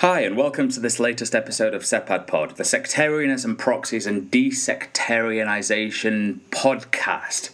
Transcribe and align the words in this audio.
Hi, 0.00 0.20
and 0.20 0.34
welcome 0.34 0.70
to 0.70 0.80
this 0.80 0.98
latest 0.98 1.34
episode 1.34 1.74
of 1.74 1.82
SEPAD 1.82 2.26
Pod, 2.26 2.56
the 2.56 2.64
Sectarianism, 2.64 3.56
Proxies, 3.56 4.06
and 4.06 4.30
Desectarianization 4.30 6.38
podcast. 6.48 7.50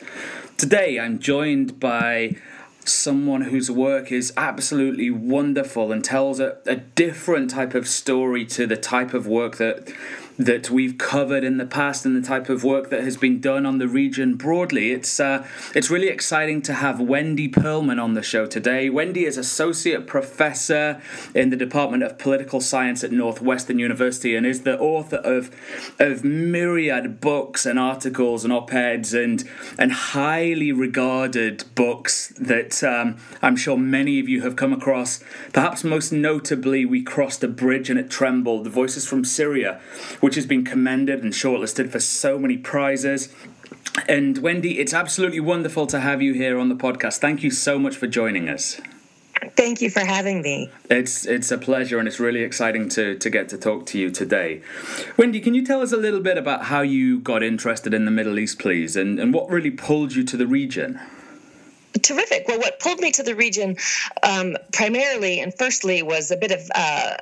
Today, 0.56 1.01
I'm 1.01 1.19
joined 1.19 1.80
by 1.80 2.37
someone 2.85 3.40
whose 3.40 3.69
work 3.69 4.12
is 4.12 4.32
absolutely 4.37 5.11
wonderful 5.11 5.90
and 5.90 6.04
tells 6.04 6.38
a, 6.38 6.59
a 6.67 6.77
different 6.77 7.51
type 7.51 7.74
of 7.74 7.88
story 7.88 8.45
to 8.45 8.64
the 8.64 8.76
type 8.76 9.12
of 9.12 9.26
work 9.26 9.56
that 9.56 9.92
that 10.39 10.71
we've 10.71 10.98
covered 10.98 11.45
in 11.45 11.57
the 11.57 11.66
past 11.66 12.05
and 12.05 12.14
the 12.14 12.27
type 12.27 12.48
of 12.48 12.62
work 12.62 12.91
that 12.91 13.02
has 13.02 13.16
been 13.16 13.41
done 13.41 13.64
on 13.64 13.79
the 13.79 13.89
region 13.89 14.34
broadly. 14.34 14.93
It's 14.93 15.19
uh, 15.19 15.46
it's 15.75 15.91
really 15.91 16.09
exciting 16.09 16.62
to 16.62 16.75
have 16.75 17.01
Wendy 17.01 17.48
Pearlman 17.48 18.02
on 18.02 18.14
the 18.14 18.23
show 18.23 18.46
today. 18.46 18.91
Wendy 18.91 19.25
is 19.25 19.38
associate 19.38 20.07
professor 20.07 21.01
in 21.34 21.51
the 21.51 21.57
Department 21.57 22.02
of 22.02 22.19
Political 22.19 22.61
Science 22.61 23.02
at 23.02 23.12
Northwestern 23.12 23.79
University 23.79 24.37
and 24.37 24.46
is 24.46 24.62
the 24.62 24.79
author 24.79 25.16
of 25.16 25.51
of 25.98 26.24
myriad 26.24 27.21
books 27.21 27.65
and 27.65 27.79
articles 27.79 28.45
and 28.45 28.52
op-eds 28.52 29.15
and 29.15 29.45
and 29.79 29.93
highly 29.93 30.73
regarded 30.73 31.65
books 31.74 32.29
that 32.38 32.82
um, 32.84 33.16
I'm 33.41 33.57
sure 33.57 33.79
many 33.79 34.21
of 34.21 34.29
you 34.29 34.43
have 34.43 34.57
come 34.57 34.73
across. 34.73 35.23
Perhaps 35.52 35.84
most 35.84 36.12
notably, 36.12 36.84
we 36.84 37.02
crossed 37.02 37.43
a 37.43 37.48
bridge 37.48 37.88
and 37.88 37.98
it 37.98 38.10
trembled. 38.10 38.65
The 38.65 38.71
voices 38.71 39.07
from 39.07 39.24
Syria 39.24 39.80
which 40.27 40.35
has 40.35 40.45
been 40.45 40.65
commended 40.65 41.23
and 41.23 41.33
shortlisted 41.33 41.89
for 41.89 42.01
so 42.01 42.37
many 42.37 42.57
prizes. 42.57 43.33
And 44.09 44.39
Wendy, 44.39 44.80
it's 44.80 44.93
absolutely 44.93 45.39
wonderful 45.39 45.87
to 45.87 46.01
have 46.01 46.21
you 46.21 46.35
here 46.35 46.59
on 46.59 46.69
the 46.69 46.75
podcast. 46.75 47.19
Thank 47.19 47.45
you 47.45 47.52
so 47.52 47.79
much 47.79 47.95
for 47.95 48.09
joining 48.09 48.49
us. 48.49 48.80
Thank 49.57 49.80
you 49.80 49.89
for 49.89 50.01
having 50.01 50.43
me. 50.43 50.69
It's 50.91 51.27
it's 51.27 51.52
a 51.52 51.59
pleasure 51.59 52.01
and 52.01 52.09
it's 52.09 52.19
really 52.19 52.43
exciting 52.43 52.89
to 52.89 53.16
to 53.16 53.30
get 53.30 53.49
to 53.51 53.57
talk 53.57 53.87
to 53.87 54.01
you 54.01 54.11
today. 54.11 54.62
Wendy, 55.16 55.39
can 55.39 55.55
you 55.55 55.65
tell 55.65 55.80
us 55.80 55.93
a 55.93 55.97
little 55.97 56.18
bit 56.18 56.37
about 56.37 56.65
how 56.65 56.80
you 56.80 57.21
got 57.21 57.45
interested 57.45 57.95
in 57.95 58.05
the 58.05 58.11
Middle 58.11 58.37
East, 58.37 58.59
please, 58.59 58.96
and, 58.96 59.21
and 59.21 59.33
what 59.33 59.49
really 59.49 59.71
pulled 59.71 60.13
you 60.16 60.24
to 60.24 60.37
the 60.37 60.49
region? 60.49 60.99
Terrific. 62.02 62.49
Well, 62.49 62.59
what 62.59 62.80
pulled 62.80 62.99
me 62.99 63.13
to 63.13 63.23
the 63.23 63.37
region 63.37 63.77
um, 64.25 64.56
primarily 64.72 65.38
and 65.38 65.55
firstly 65.56 66.03
was 66.03 66.33
a 66.33 66.37
bit 66.37 66.50
of 66.50 66.69
uh, 66.75 67.16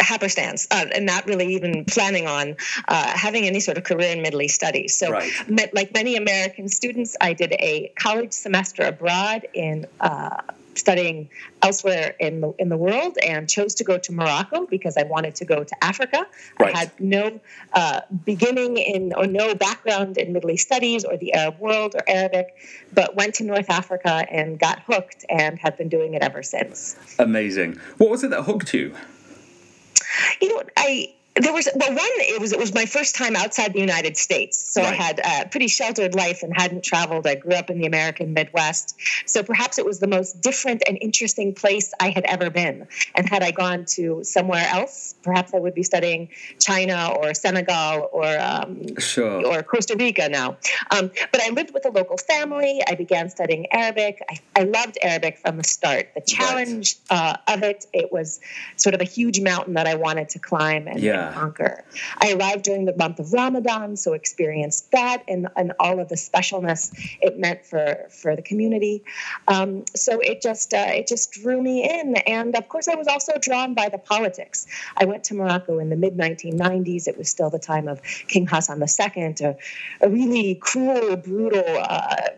happenstance 0.00 0.66
uh, 0.70 0.86
and 0.94 1.06
not 1.06 1.26
really 1.26 1.54
even 1.54 1.84
planning 1.84 2.26
on 2.26 2.56
uh, 2.88 3.16
having 3.16 3.46
any 3.46 3.60
sort 3.60 3.78
of 3.78 3.84
career 3.84 4.12
in 4.12 4.22
Middle 4.22 4.42
East 4.42 4.54
studies. 4.54 4.96
So, 4.96 5.10
right. 5.10 5.30
met, 5.48 5.74
like 5.74 5.92
many 5.94 6.16
American 6.16 6.68
students, 6.68 7.16
I 7.20 7.32
did 7.32 7.52
a 7.52 7.92
college 7.96 8.32
semester 8.32 8.82
abroad 8.82 9.46
in. 9.54 9.86
Uh, 10.00 10.42
studying 10.78 11.28
elsewhere 11.62 12.14
in 12.20 12.40
the, 12.40 12.52
in 12.58 12.68
the 12.68 12.76
world 12.76 13.16
and 13.26 13.48
chose 13.48 13.74
to 13.76 13.84
go 13.84 13.98
to 13.98 14.12
Morocco 14.12 14.66
because 14.66 14.96
I 14.96 15.04
wanted 15.04 15.34
to 15.36 15.44
go 15.44 15.64
to 15.64 15.84
Africa. 15.84 16.26
Right. 16.60 16.74
I 16.74 16.78
had 16.78 17.00
no 17.00 17.40
uh, 17.72 18.02
beginning 18.24 18.76
in 18.76 19.12
or 19.14 19.26
no 19.26 19.54
background 19.54 20.18
in 20.18 20.32
Middle 20.32 20.50
East 20.50 20.66
studies 20.66 21.04
or 21.04 21.16
the 21.16 21.32
Arab 21.34 21.58
world 21.58 21.94
or 21.94 22.02
Arabic, 22.06 22.56
but 22.92 23.16
went 23.16 23.34
to 23.36 23.44
North 23.44 23.70
Africa 23.70 24.26
and 24.30 24.58
got 24.58 24.80
hooked 24.80 25.24
and 25.28 25.58
have 25.58 25.76
been 25.76 25.88
doing 25.88 26.14
it 26.14 26.22
ever 26.22 26.42
since. 26.42 26.96
Amazing. 27.18 27.80
What 27.98 28.10
was 28.10 28.22
it 28.22 28.30
that 28.30 28.42
hooked 28.42 28.74
you? 28.74 28.94
You 30.40 30.54
know, 30.54 30.62
I 30.76 31.08
there 31.36 31.52
was 31.52 31.68
well 31.74 31.90
one 31.90 31.98
it 32.00 32.40
was 32.40 32.52
it 32.52 32.58
was 32.58 32.72
my 32.72 32.86
first 32.86 33.14
time 33.14 33.36
outside 33.36 33.72
the 33.72 33.80
united 33.80 34.16
states. 34.16 34.58
So 34.58 34.82
right. 34.82 34.92
i 34.92 34.94
had 34.94 35.20
a 35.24 35.48
pretty 35.48 35.68
sheltered 35.68 36.14
life 36.14 36.42
and 36.42 36.52
hadn't 36.56 36.82
traveled. 36.82 37.26
I 37.26 37.34
grew 37.34 37.52
up 37.52 37.68
in 37.70 37.78
the 37.78 37.86
american 37.86 38.32
midwest. 38.32 38.96
So 39.26 39.42
perhaps 39.42 39.78
it 39.78 39.84
was 39.84 40.00
the 40.00 40.06
most 40.06 40.40
different 40.40 40.82
and 40.88 40.96
interesting 41.00 41.54
place 41.54 41.92
i 42.00 42.10
had 42.10 42.24
ever 42.24 42.48
been. 42.50 42.86
And 43.14 43.28
had 43.28 43.42
i 43.42 43.50
gone 43.50 43.84
to 43.96 44.24
somewhere 44.24 44.66
else 44.68 45.14
perhaps 45.22 45.52
i 45.52 45.58
would 45.58 45.74
be 45.74 45.82
studying 45.82 46.28
china 46.58 47.12
or 47.18 47.34
senegal 47.34 48.08
or 48.12 48.26
um, 48.38 48.98
sure. 48.98 49.44
or 49.46 49.62
costa 49.62 49.96
rica 49.98 50.28
now. 50.28 50.56
Um, 50.90 51.10
but 51.32 51.42
i 51.42 51.50
lived 51.50 51.74
with 51.74 51.84
a 51.84 51.90
local 51.90 52.16
family. 52.16 52.82
I 52.88 52.94
began 52.94 53.28
studying 53.28 53.70
arabic. 53.72 54.22
I, 54.30 54.38
I 54.60 54.62
loved 54.64 54.98
arabic 55.02 55.38
from 55.38 55.58
the 55.58 55.64
start. 55.64 56.12
The 56.14 56.22
challenge 56.22 56.96
right. 57.10 57.36
uh, 57.48 57.52
of 57.52 57.62
it 57.62 57.86
it 57.92 58.10
was 58.10 58.40
sort 58.76 58.94
of 58.94 59.00
a 59.02 59.04
huge 59.04 59.40
mountain 59.40 59.74
that 59.74 59.86
i 59.86 59.94
wanted 59.94 60.30
to 60.30 60.38
climb 60.38 60.88
and 60.88 61.00
yeah 61.00 61.25
conquer. 61.32 61.84
I 62.18 62.32
arrived 62.32 62.64
during 62.64 62.84
the 62.84 62.96
month 62.96 63.18
of 63.18 63.32
Ramadan, 63.32 63.96
so 63.96 64.12
experienced 64.12 64.90
that 64.92 65.22
and, 65.28 65.48
and 65.56 65.72
all 65.78 66.00
of 66.00 66.08
the 66.08 66.14
specialness 66.14 66.92
it 67.20 67.38
meant 67.38 67.64
for, 67.64 68.06
for 68.10 68.36
the 68.36 68.42
community. 68.42 69.02
Um, 69.48 69.84
so 69.94 70.20
it 70.20 70.40
just 70.42 70.74
uh, 70.74 70.86
it 70.88 71.06
just 71.06 71.32
drew 71.32 71.62
me 71.62 71.84
in, 71.88 72.16
and 72.16 72.54
of 72.56 72.68
course 72.68 72.88
I 72.88 72.94
was 72.94 73.06
also 73.06 73.32
drawn 73.40 73.74
by 73.74 73.88
the 73.88 73.98
politics. 73.98 74.66
I 74.96 75.04
went 75.04 75.24
to 75.24 75.34
Morocco 75.34 75.78
in 75.78 75.90
the 75.90 75.96
mid 75.96 76.16
1990s. 76.16 77.08
It 77.08 77.18
was 77.18 77.28
still 77.28 77.50
the 77.50 77.58
time 77.58 77.88
of 77.88 78.02
King 78.02 78.46
Hassan 78.46 78.80
II, 78.80 79.34
a, 79.40 79.56
a 80.00 80.08
really 80.08 80.54
cruel, 80.56 81.16
brutal. 81.16 81.64
Uh, 81.66 82.28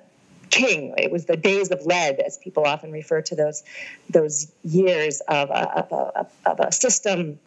king. 0.50 0.94
It 0.96 1.10
was 1.10 1.26
the 1.26 1.36
days 1.36 1.70
of 1.70 1.84
lead, 1.84 2.20
as 2.20 2.38
people 2.38 2.64
often 2.64 2.90
refer 2.90 3.22
to 3.22 3.34
those 3.34 3.62
those 4.08 4.50
years 4.64 5.20
of 5.28 5.50
a, 5.50 5.78
of 5.78 5.92
a, 5.92 6.50
of 6.50 6.60
a 6.60 6.72
system 6.72 7.38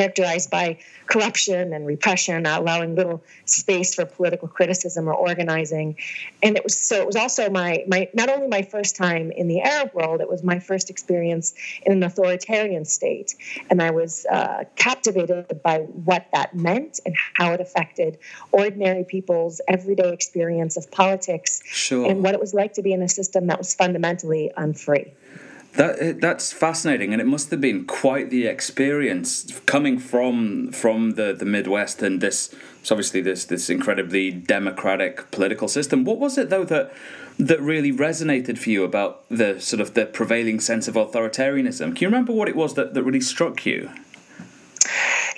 characterized 0.00 0.50
by 0.50 0.78
corruption 1.06 1.72
and 1.74 1.86
repression, 1.86 2.42
not 2.42 2.62
allowing 2.62 2.94
little 2.94 3.22
space 3.44 3.94
for 3.94 4.06
political 4.06 4.48
criticism 4.48 5.08
or 5.08 5.14
organizing. 5.14 5.96
And 6.42 6.56
it 6.56 6.64
was 6.64 6.78
so 6.78 6.96
it 7.02 7.06
was 7.06 7.16
also 7.16 7.50
my 7.50 7.84
my 7.86 8.08
not 8.14 8.30
only 8.30 8.48
my 8.48 8.62
first 8.62 8.96
time 8.96 9.30
in 9.30 9.46
the 9.48 9.60
Arab 9.60 9.92
world, 9.92 10.20
it 10.22 10.30
was 10.30 10.42
my 10.42 10.58
first 10.58 10.88
experience 10.88 11.52
in 11.84 11.92
an 11.92 12.02
authoritarian 12.02 12.84
state, 12.86 13.34
and 13.68 13.82
I 13.82 13.90
was 13.90 14.24
uh, 14.26 14.64
captivated 14.76 15.60
by 15.62 15.80
what 16.08 16.26
that 16.32 16.54
meant 16.54 17.00
and 17.04 17.14
how 17.34 17.52
it 17.52 17.60
affected 17.60 18.18
ordinary 18.52 19.04
people's 19.04 19.60
everyday 19.68 20.12
experience 20.12 20.76
of 20.76 20.90
politics 20.90 21.62
sure. 21.66 22.08
and 22.08 22.22
what 22.22 22.34
it 22.34 22.40
was 22.40 22.54
like 22.54 22.72
to 22.74 22.82
be 22.82 22.92
in 22.92 23.02
a 23.02 23.08
system 23.08 23.48
that 23.48 23.58
was 23.58 23.74
fundamentally 23.74 24.50
unfree. 24.56 25.12
That 25.74 25.96
eh, 26.00 26.14
that's 26.18 26.52
fascinating, 26.52 27.12
and 27.12 27.20
it 27.20 27.26
must 27.26 27.50
have 27.50 27.60
been 27.60 27.84
quite 27.84 28.30
the 28.30 28.46
experience 28.46 29.60
coming 29.66 29.98
from 29.98 30.72
from 30.72 31.12
the, 31.12 31.32
the 31.32 31.44
Midwest 31.44 32.02
and 32.02 32.20
this. 32.20 32.54
It's 32.80 32.90
obviously 32.90 33.20
this 33.20 33.44
this 33.44 33.70
incredibly 33.70 34.30
democratic 34.30 35.30
political 35.30 35.68
system. 35.68 36.04
What 36.04 36.18
was 36.18 36.36
it 36.38 36.50
though 36.50 36.64
that 36.64 36.92
that 37.38 37.60
really 37.60 37.92
resonated 37.92 38.58
for 38.58 38.70
you 38.70 38.84
about 38.84 39.22
the 39.28 39.60
sort 39.60 39.80
of 39.80 39.94
the 39.94 40.06
prevailing 40.06 40.60
sense 40.60 40.88
of 40.88 40.94
authoritarianism? 40.94 41.94
Can 41.94 41.96
you 41.96 42.08
remember 42.08 42.32
what 42.32 42.48
it 42.48 42.56
was 42.56 42.74
that, 42.74 42.94
that 42.94 43.02
really 43.02 43.20
struck 43.20 43.64
you? 43.64 43.90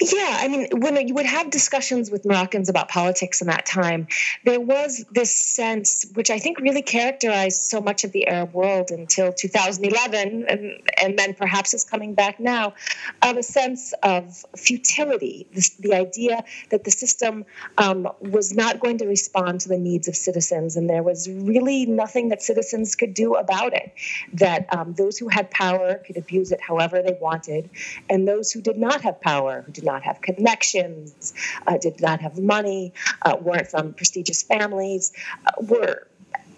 Yeah, 0.05 0.39
I 0.41 0.49
mean, 0.49 0.67
when 0.73 1.07
you 1.07 1.15
would 1.15 1.27
have 1.27 1.51
discussions 1.51 2.11
with 2.11 2.25
Moroccans 2.25 2.69
about 2.69 2.89
politics 2.89 3.41
in 3.41 3.47
that 3.47 3.67
time, 3.67 4.09
there 4.43 4.59
was 4.59 5.05
this 5.13 5.33
sense, 5.33 6.07
which 6.15 6.29
I 6.29 6.41
think 6.41 6.59
really 6.59 6.83
characterized 6.83 7.61
so 7.61 7.81
much 7.81 8.03
of 8.03 8.11
the 8.11 8.27
Arab 8.27 8.53
world 8.53 8.91
until 8.91 9.33
2011, 9.33 10.47
and, 10.49 10.83
and 11.01 11.17
then 11.17 11.35
perhaps 11.35 11.73
is 11.73 11.85
coming 11.85 12.15
back 12.15 12.41
now, 12.41 12.75
of 13.23 13.37
a 13.37 13.45
sense 13.45 13.95
of 14.03 14.45
futility. 14.57 15.47
This, 15.53 15.71
the 15.71 15.95
idea 15.95 16.43
that 16.71 16.83
the 16.83 16.91
system 16.91 17.45
um, 17.79 18.09
was 18.21 18.53
not 18.53 18.81
going 18.81 18.99
to 18.99 19.07
respond 19.07 19.61
to 19.61 19.69
the 19.69 19.79
needs 19.79 20.09
of 20.09 20.17
citizens, 20.17 20.75
and 20.75 20.91
there 20.91 21.05
was 21.05 21.31
really 21.31 21.87
nothing 21.87 22.31
that 22.31 22.43
citizens 22.43 22.97
could 22.97 23.15
do 23.15 23.35
about 23.37 23.73
it. 23.73 23.93
That 24.33 24.67
um, 24.75 24.95
those 24.95 25.17
who 25.17 25.29
had 25.29 25.49
power 25.53 25.95
could 26.05 26.17
abuse 26.17 26.51
it 26.51 26.61
however 26.61 27.03
they 27.03 27.17
wanted, 27.21 27.71
and 28.11 28.27
those 28.27 28.51
who 28.51 28.61
did 28.61 28.79
not 28.79 29.03
have 29.03 29.21
power, 29.21 29.62
who 29.65 29.71
did 29.71 29.85
not 29.85 29.92
not 29.93 30.03
have 30.03 30.21
connections, 30.21 31.35
uh, 31.67 31.77
did 31.87 32.01
not 32.01 32.21
have 32.21 32.39
money, 32.39 32.93
uh, 33.23 33.37
weren't 33.41 33.69
from 33.69 33.93
prestigious 33.93 34.43
families, 34.43 35.13
uh, 35.47 35.51
were 35.73 36.07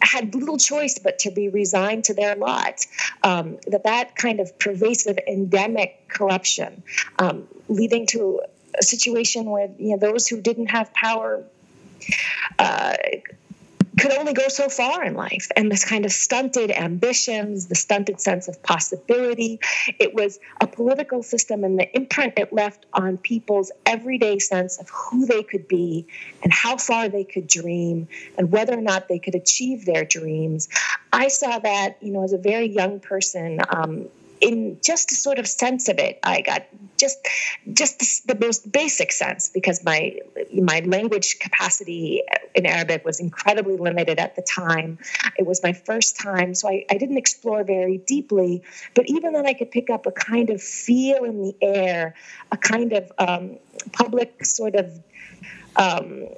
had 0.01 0.35
little 0.35 0.59
choice 0.59 0.99
but 0.99 1.19
to 1.19 1.31
be 1.31 1.49
resigned 1.49 2.05
to 2.05 2.15
their 2.15 2.35
lot. 2.37 2.77
Um, 3.23 3.47
that 3.73 3.85
that 3.85 4.17
kind 4.17 4.39
of 4.41 4.47
pervasive 4.59 5.19
endemic 5.27 5.91
corruption, 6.09 6.83
um, 7.19 7.37
leading 7.69 8.07
to 8.15 8.41
a 8.79 8.83
situation 8.83 9.43
where 9.47 9.69
you 9.79 9.91
know 9.93 10.01
those 10.09 10.27
who 10.29 10.41
didn't 10.41 10.71
have 10.79 10.93
power 10.93 11.45
uh, 12.59 12.97
could 13.99 14.13
only 14.13 14.33
go 14.33 14.49
so 14.49 14.69
far 14.69 15.05
in 15.05 15.15
life. 15.15 15.51
And 15.57 15.71
this 15.71 15.85
kind 15.85 16.05
of 16.05 16.13
stunted 16.13 16.71
ambitions 16.71 17.67
the 17.67 17.75
stunted 17.75 18.21
sense 18.21 18.49
of 18.49 18.63
possibility 18.63 19.59
it 19.99 20.15
was 20.15 20.39
a 20.61 20.67
political 20.67 21.23
system 21.23 21.65
and 21.65 21.79
the 21.79 21.95
imprint 21.97 22.35
it 22.37 22.53
left 22.53 22.87
on 22.93 23.17
people's 23.19 23.71
everyday 23.87 24.39
sense 24.39 24.79
of 24.79 24.89
who 24.91 25.27
they 25.27 25.43
could 25.43 25.69
be 25.69 26.07
and 26.43 26.53
how 26.53 26.77
far 26.77 27.09
they 27.09 27.25
could 27.25 27.47
dream 27.47 28.09
and 28.39 28.51
whether 28.51 28.77
or 28.77 28.83
not 28.83 29.09
they 29.09 29.19
could 29.19 29.35
achieve 29.35 29.85
their 29.85 30.05
dreams. 30.05 30.69
I 31.13 31.29
saw 31.29 31.59
that 31.59 31.97
you 32.01 32.13
know 32.13 32.25
as 32.25 32.33
a 32.33 32.39
very 32.39 32.67
young 32.67 33.01
person 33.01 33.61
um, 33.69 34.09
in 34.45 34.79
just 34.85 35.11
a 35.11 35.15
sort 35.15 35.39
of 35.39 35.47
sense 35.49 35.89
of 35.89 35.99
it, 35.99 36.19
I 36.23 36.43
got 36.43 36.67
just 36.99 37.27
just 37.73 38.27
the, 38.27 38.37
most 38.39 38.71
basic 38.71 39.11
sense 39.11 39.49
because 39.49 39.83
my 39.83 40.19
my 40.53 40.81
language 40.81 41.39
capacity 41.39 42.23
in 42.55 42.67
Arabic 42.67 43.07
was 43.07 43.21
incredibly 43.21 43.79
limited 43.79 44.19
at 44.19 44.37
the 44.37 44.43
time. 44.43 44.99
It 45.39 45.47
was 45.47 45.63
my 45.63 45.73
first 45.73 46.21
time, 46.21 46.55
so 46.55 46.69
I, 46.69 46.85
I 46.91 46.99
didn't 46.99 47.17
explore 47.17 47.65
very 47.65 47.99
deeply. 47.99 48.63
But 48.95 49.09
even 49.09 49.33
then, 49.33 49.47
I 49.47 49.55
could 49.55 49.71
pick 49.71 49.89
up 49.89 50.05
a 50.05 50.13
kind 50.13 50.51
of 50.51 50.63
feel 50.63 51.25
in 51.25 51.43
the 51.43 51.57
air, 51.63 52.15
a 52.53 52.59
kind 52.59 52.93
of 52.93 53.11
um, 53.19 53.59
public 53.93 54.45
sort 54.45 54.75
of 54.75 54.93
um, 55.77 56.29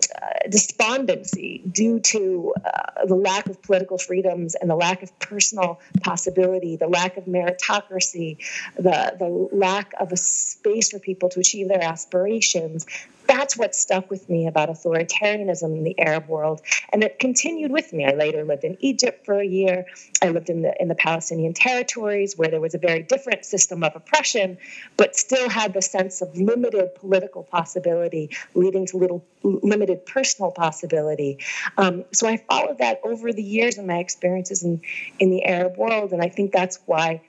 despondency 0.48 1.62
due 1.70 2.00
to 2.00 2.54
uh, 2.64 3.06
the 3.06 3.14
lack 3.14 3.46
of 3.46 3.60
political 3.62 3.98
freedoms 3.98 4.54
and 4.54 4.70
the 4.70 4.76
lack 4.76 5.02
of 5.02 5.18
personal 5.18 5.80
possibility, 6.02 6.76
the 6.76 6.88
lack 6.88 7.16
of 7.16 7.24
meritocracy, 7.24 8.38
the, 8.76 9.14
the 9.18 9.48
lack 9.56 9.92
of 10.00 10.12
a 10.12 10.16
space 10.16 10.90
for 10.90 10.98
people 10.98 11.28
to 11.28 11.40
achieve 11.40 11.68
their 11.68 11.82
aspirations, 11.82 12.86
that's 13.26 13.56
what 13.56 13.74
stuck 13.74 14.10
with 14.10 14.28
me 14.28 14.46
about 14.46 14.68
authoritarianism 14.68 15.64
in 15.76 15.84
the 15.84 15.98
Arab 15.98 16.28
world, 16.28 16.62
and 16.92 17.02
it 17.02 17.18
continued 17.18 17.70
with 17.70 17.92
me. 17.92 18.04
I 18.04 18.14
later 18.14 18.44
lived 18.44 18.64
in 18.64 18.76
Egypt 18.80 19.24
for 19.24 19.38
a 19.38 19.46
year. 19.46 19.86
I 20.22 20.28
lived 20.28 20.50
in 20.50 20.62
the 20.62 20.74
in 20.80 20.88
the 20.88 20.94
Palestinian 20.94 21.52
territories 21.52 22.36
where 22.36 22.48
there 22.48 22.60
was 22.60 22.74
a 22.74 22.78
very 22.78 23.02
different 23.02 23.44
system 23.44 23.82
of 23.82 23.94
oppression, 23.94 24.58
but 24.96 25.16
still 25.16 25.48
had 25.48 25.74
the 25.74 25.82
sense 25.82 26.22
of 26.22 26.36
limited 26.36 26.94
political 26.94 27.42
possibility, 27.42 28.30
leading 28.54 28.86
to 28.86 28.96
little 28.96 29.24
limited 29.42 30.06
personal 30.06 30.50
possibility. 30.50 31.38
Um, 31.78 32.04
so 32.12 32.26
I 32.26 32.36
followed 32.36 32.78
that 32.78 33.00
over 33.04 33.32
the 33.32 33.42
years 33.42 33.78
in 33.78 33.86
my 33.86 33.98
experiences 33.98 34.62
in 34.62 34.80
in 35.18 35.30
the 35.30 35.44
Arab 35.44 35.76
world, 35.76 36.12
and 36.12 36.22
I 36.22 36.28
think 36.28 36.52
that's 36.52 36.78
why 36.86 37.20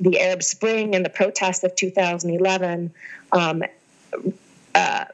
the 0.00 0.20
Arab 0.20 0.42
Spring 0.42 0.94
and 0.94 1.04
the 1.04 1.10
protests 1.10 1.62
of 1.62 1.74
2011 1.76 2.92
um, 3.32 3.62
uh, 4.74 5.04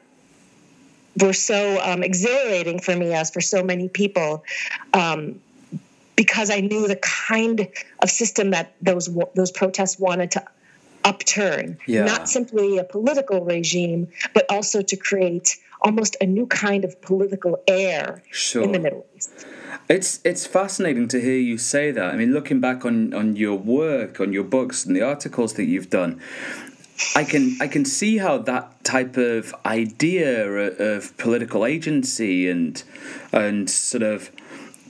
were 1.21 1.33
so 1.33 1.81
um, 1.83 2.03
exhilarating 2.03 2.79
for 2.79 2.95
me, 2.97 3.13
as 3.13 3.31
for 3.31 3.41
so 3.41 3.63
many 3.63 3.89
people, 3.89 4.45
um, 4.93 5.41
because 6.17 6.51
I 6.51 6.61
knew 6.61 6.89
the 6.89 6.97
kind 6.97 7.69
of 8.03 8.11
system 8.11 8.51
that 8.51 8.75
those 8.83 9.09
those 9.35 9.51
protests 9.51 9.99
wanted 9.99 10.31
to 10.33 10.45
upturn. 11.05 11.79
Yeah. 11.87 12.05
Not 12.05 12.29
simply 12.29 12.79
a 12.79 12.85
political 12.85 13.45
regime, 13.45 14.09
but 14.35 14.47
also 14.51 14.83
to 14.83 14.97
create 14.97 15.57
almost 15.83 16.17
a 16.21 16.27
new 16.27 16.47
kind 16.47 16.85
of 16.85 17.01
political 17.01 17.63
air 17.69 18.23
sure. 18.31 18.63
in 18.63 18.73
the 18.73 18.79
Middle 18.79 19.07
East. 19.17 19.47
It's 19.89 20.21
it's 20.25 20.47
fascinating 20.47 21.09
to 21.09 21.21
hear 21.21 21.39
you 21.39 21.57
say 21.57 21.91
that. 21.93 22.13
I 22.13 22.17
mean, 22.17 22.33
looking 22.33 22.61
back 22.61 22.85
on, 22.85 23.15
on 23.15 23.37
your 23.37 23.57
work, 23.57 24.21
on 24.21 24.33
your 24.33 24.45
books, 24.45 24.85
and 24.85 24.95
the 24.95 25.03
articles 25.03 25.55
that 25.55 25.65
you've 25.65 25.89
done, 25.89 26.21
I 27.15 27.25
can 27.25 27.57
I 27.61 27.69
can 27.69 27.85
see 27.85 28.19
how 28.19 28.39
that 28.39 28.85
type 28.85 29.17
of 29.17 29.55
idea 29.65 30.49
of 30.49 31.17
political 31.17 31.65
agency 31.65 32.49
and 32.49 32.83
and 33.33 33.71
sort 33.71 34.03
of 34.03 34.31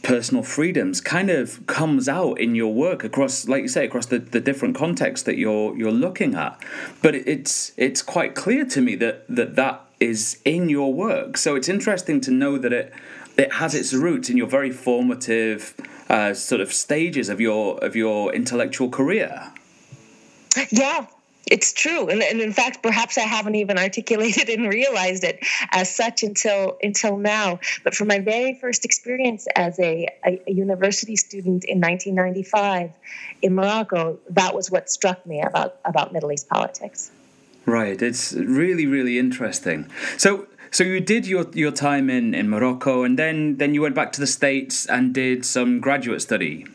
personal 0.03 0.43
freedoms 0.43 1.01
kind 1.01 1.29
of 1.29 1.67
comes 1.67 2.09
out 2.09 2.35
in 2.41 2.55
your 2.55 2.73
work 2.73 3.05
across 3.05 3.49
like 3.49 3.63
you 3.63 3.69
say 3.69 3.85
across 3.85 4.07
the, 4.07 4.19
the 4.19 4.41
different 4.41 4.77
contexts 4.77 5.25
that 5.27 5.37
you're 5.37 5.77
you're 5.77 5.93
looking 5.93 6.35
at. 6.35 6.63
But 7.03 7.15
it's 7.15 7.73
it's 7.77 8.01
quite 8.01 8.35
clear 8.35 8.65
to 8.67 8.81
me 8.81 8.95
that 8.97 9.27
that 9.29 9.57
that 9.57 9.85
is 10.01 10.41
in 10.45 10.69
your 10.69 10.95
work. 10.95 11.37
So 11.37 11.57
it's 11.57 11.69
interesting 11.69 12.21
to 12.23 12.31
know 12.31 12.57
that 12.59 12.73
it 12.73 12.93
it 13.37 13.55
has 13.55 13.75
its 13.75 13.93
roots 13.93 14.31
in 14.31 14.37
your 14.37 14.47
very 14.47 14.71
formative 14.71 15.75
uh, 16.09 16.33
sort 16.33 16.61
of 16.61 16.73
stages 16.73 17.29
of 17.29 17.39
your 17.41 17.79
of 17.85 17.95
your 17.95 18.33
intellectual 18.33 18.89
career. 18.89 19.53
Yeah 20.71 21.07
it's 21.51 21.73
true. 21.73 22.09
And, 22.09 22.23
and 22.23 22.41
in 22.41 22.53
fact 22.53 22.83
perhaps 22.83 23.17
i 23.19 23.23
haven't 23.23 23.55
even 23.55 23.79
articulated 23.79 24.49
and 24.49 24.73
realized 24.73 25.25
it 25.25 25.39
as 25.71 25.95
such 25.95 26.23
until 26.23 26.77
until 26.83 27.17
now. 27.17 27.61
But 27.85 27.95
from 27.95 28.09
my 28.09 28.19
very 28.19 28.55
first 28.55 28.85
experience 28.85 29.47
as 29.57 29.79
a, 29.79 30.09
a, 30.25 30.41
a 30.47 30.53
university 30.53 31.17
student 31.17 31.65
in 31.65 31.81
1995 31.81 32.91
in 33.43 33.55
morocco 33.55 34.19
that 34.31 34.55
was 34.55 34.71
what 34.71 34.91
struck 34.91 35.25
me 35.27 35.41
about 35.41 35.77
about 35.85 36.13
middle 36.13 36.33
east 36.33 36.49
politics. 36.49 37.11
Right. 37.67 38.01
It's 38.01 38.33
really 38.33 38.87
really 38.87 39.19
interesting. 39.19 39.91
So 40.17 40.47
so 40.71 40.85
you 40.85 41.01
did 41.01 41.27
your, 41.27 41.47
your 41.55 41.71
time 41.71 42.11
in, 42.11 42.35
in 42.35 42.49
Morocco 42.49 43.03
and 43.03 43.19
then, 43.19 43.57
then 43.57 43.75
you 43.75 43.83
went 43.83 43.95
back 43.95 44.13
to 44.13 44.21
the 44.21 44.27
States 44.27 44.87
and 44.87 45.15
did 45.15 45.45
some 45.47 45.81
graduate 45.81 46.21
study. 46.21 46.67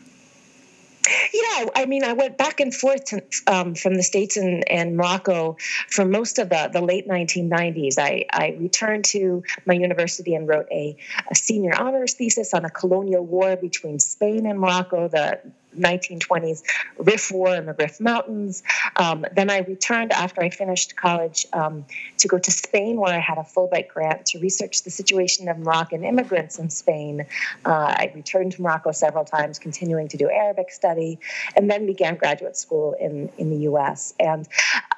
Yeah, 1.06 1.66
I 1.74 1.84
mean, 1.86 2.02
I 2.02 2.14
went 2.14 2.38
back 2.38 2.60
and 2.60 2.74
forth 2.74 3.04
to, 3.06 3.22
um, 3.46 3.74
from 3.74 3.94
the 3.94 4.02
States 4.02 4.36
and, 4.36 4.68
and 4.70 4.96
Morocco 4.96 5.56
for 5.90 6.04
most 6.04 6.38
of 6.38 6.48
the, 6.48 6.70
the 6.72 6.80
late 6.80 7.06
1990s. 7.06 7.98
I, 7.98 8.24
I 8.32 8.56
returned 8.58 9.04
to 9.06 9.42
my 9.66 9.74
university 9.74 10.34
and 10.34 10.48
wrote 10.48 10.66
a, 10.70 10.96
a 11.30 11.34
senior 11.34 11.74
honors 11.78 12.14
thesis 12.14 12.54
on 12.54 12.64
a 12.64 12.70
colonial 12.70 13.24
war 13.24 13.56
between 13.56 13.98
Spain 13.98 14.46
and 14.46 14.58
Morocco, 14.58 15.08
the 15.08 15.40
1920s 15.78 16.62
Rif 16.98 17.30
War 17.30 17.54
in 17.54 17.66
the 17.66 17.74
Rif 17.74 18.00
Mountains. 18.00 18.62
Um, 18.96 19.24
then 19.34 19.50
I 19.50 19.58
returned 19.60 20.12
after 20.12 20.42
I 20.42 20.50
finished 20.50 20.96
college 20.96 21.46
um, 21.52 21.84
to 22.18 22.28
go 22.28 22.38
to 22.38 22.50
Spain, 22.50 22.98
where 22.98 23.14
I 23.14 23.18
had 23.18 23.38
a 23.38 23.42
Fulbright 23.42 23.88
grant 23.88 24.26
to 24.26 24.38
research 24.38 24.82
the 24.82 24.90
situation 24.90 25.48
of 25.48 25.58
Moroccan 25.58 26.04
immigrants 26.04 26.58
in 26.58 26.70
Spain. 26.70 27.26
Uh, 27.64 27.70
I 27.70 28.12
returned 28.14 28.52
to 28.52 28.62
Morocco 28.62 28.92
several 28.92 29.24
times, 29.24 29.58
continuing 29.58 30.08
to 30.08 30.16
do 30.16 30.30
Arabic 30.30 30.70
study, 30.70 31.18
and 31.56 31.70
then 31.70 31.86
began 31.86 32.16
graduate 32.16 32.56
school 32.56 32.94
in, 32.98 33.30
in 33.38 33.50
the 33.50 33.68
US. 33.70 34.14
And 34.18 34.46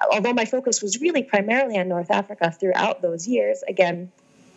uh, 0.01 0.07
although 0.13 0.33
my 0.33 0.45
focus 0.45 0.83
was 0.83 1.01
really 1.01 1.23
primarily 1.23 1.79
on 1.79 1.89
North 1.89 2.11
Africa 2.11 2.51
throughout 2.51 3.03
those 3.03 3.27
years, 3.27 3.63
again, 3.69 4.11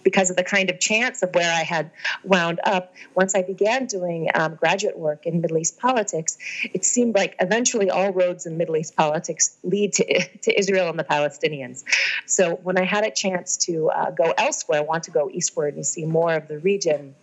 because 0.03 0.29
of 0.29 0.35
the 0.35 0.43
kind 0.43 0.69
of 0.69 0.79
chance 0.79 1.21
of 1.23 1.33
where 1.33 1.51
I 1.51 1.63
had 1.63 1.91
wound 2.23 2.59
up. 2.63 2.93
Once 3.15 3.35
I 3.35 3.41
began 3.41 3.85
doing 3.85 4.29
um, 4.33 4.55
graduate 4.55 4.97
work 4.97 5.25
in 5.25 5.41
Middle 5.41 5.57
East 5.57 5.79
politics, 5.79 6.37
it 6.73 6.85
seemed 6.85 7.15
like 7.15 7.35
eventually 7.39 7.89
all 7.89 8.11
roads 8.11 8.45
in 8.45 8.57
Middle 8.57 8.77
East 8.77 8.95
politics 8.95 9.57
lead 9.63 9.93
to, 9.93 10.27
to 10.41 10.57
Israel 10.57 10.89
and 10.89 10.99
the 10.99 11.03
Palestinians. 11.03 11.83
So 12.25 12.55
when 12.55 12.77
I 12.77 12.83
had 12.83 13.03
a 13.03 13.11
chance 13.11 13.57
to 13.65 13.89
uh, 13.89 14.11
go 14.11 14.33
elsewhere, 14.37 14.83
want 14.83 15.03
to 15.03 15.11
go 15.11 15.29
eastward 15.31 15.75
and 15.75 15.85
see 15.85 16.05
more 16.05 16.33
of 16.33 16.47
the 16.47 16.59
region, 16.59 17.15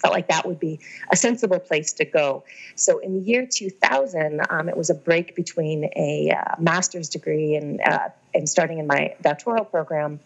felt 0.00 0.14
like 0.14 0.28
that 0.28 0.46
would 0.46 0.58
be 0.58 0.80
a 1.12 1.16
sensible 1.16 1.58
place 1.58 1.92
to 1.94 2.04
go. 2.04 2.44
So 2.74 2.98
in 2.98 3.14
the 3.14 3.20
year 3.20 3.46
2000, 3.46 4.40
um, 4.50 4.68
it 4.68 4.76
was 4.76 4.90
a 4.90 4.94
break 4.94 5.36
between 5.36 5.90
a 5.96 6.30
uh, 6.30 6.54
master's 6.58 7.08
degree 7.08 7.54
and 7.54 7.80
uh, 7.80 8.08
and 8.34 8.48
starting 8.48 8.78
in 8.78 8.86
my 8.86 9.14
doctoral 9.22 9.64
program, 9.64 10.20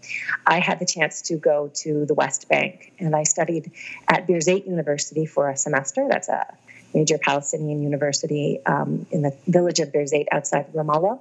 I 0.47 0.59
had 0.59 0.79
the 0.79 0.87
chance 0.87 1.23
to 1.23 1.37
go 1.37 1.71
to 1.75 2.05
the 2.05 2.15
West 2.15 2.49
Bank, 2.49 2.93
and 2.99 3.17
I 3.17 3.23
studied 3.23 3.71
at 4.09 4.26
Birzeit 4.26 4.67
University 4.67 5.26
for 5.26 5.49
a 5.49 5.56
semester. 5.56 6.06
That's 6.09 6.29
a 6.29 6.47
major 6.93 7.19
Palestinian 7.19 7.82
university 7.82 8.61
um, 8.67 9.06
in 9.11 9.23
the 9.23 9.35
village 9.49 9.81
of 9.81 9.91
Birzeit 9.91 10.27
outside 10.31 10.73
Ramallah, 10.73 11.19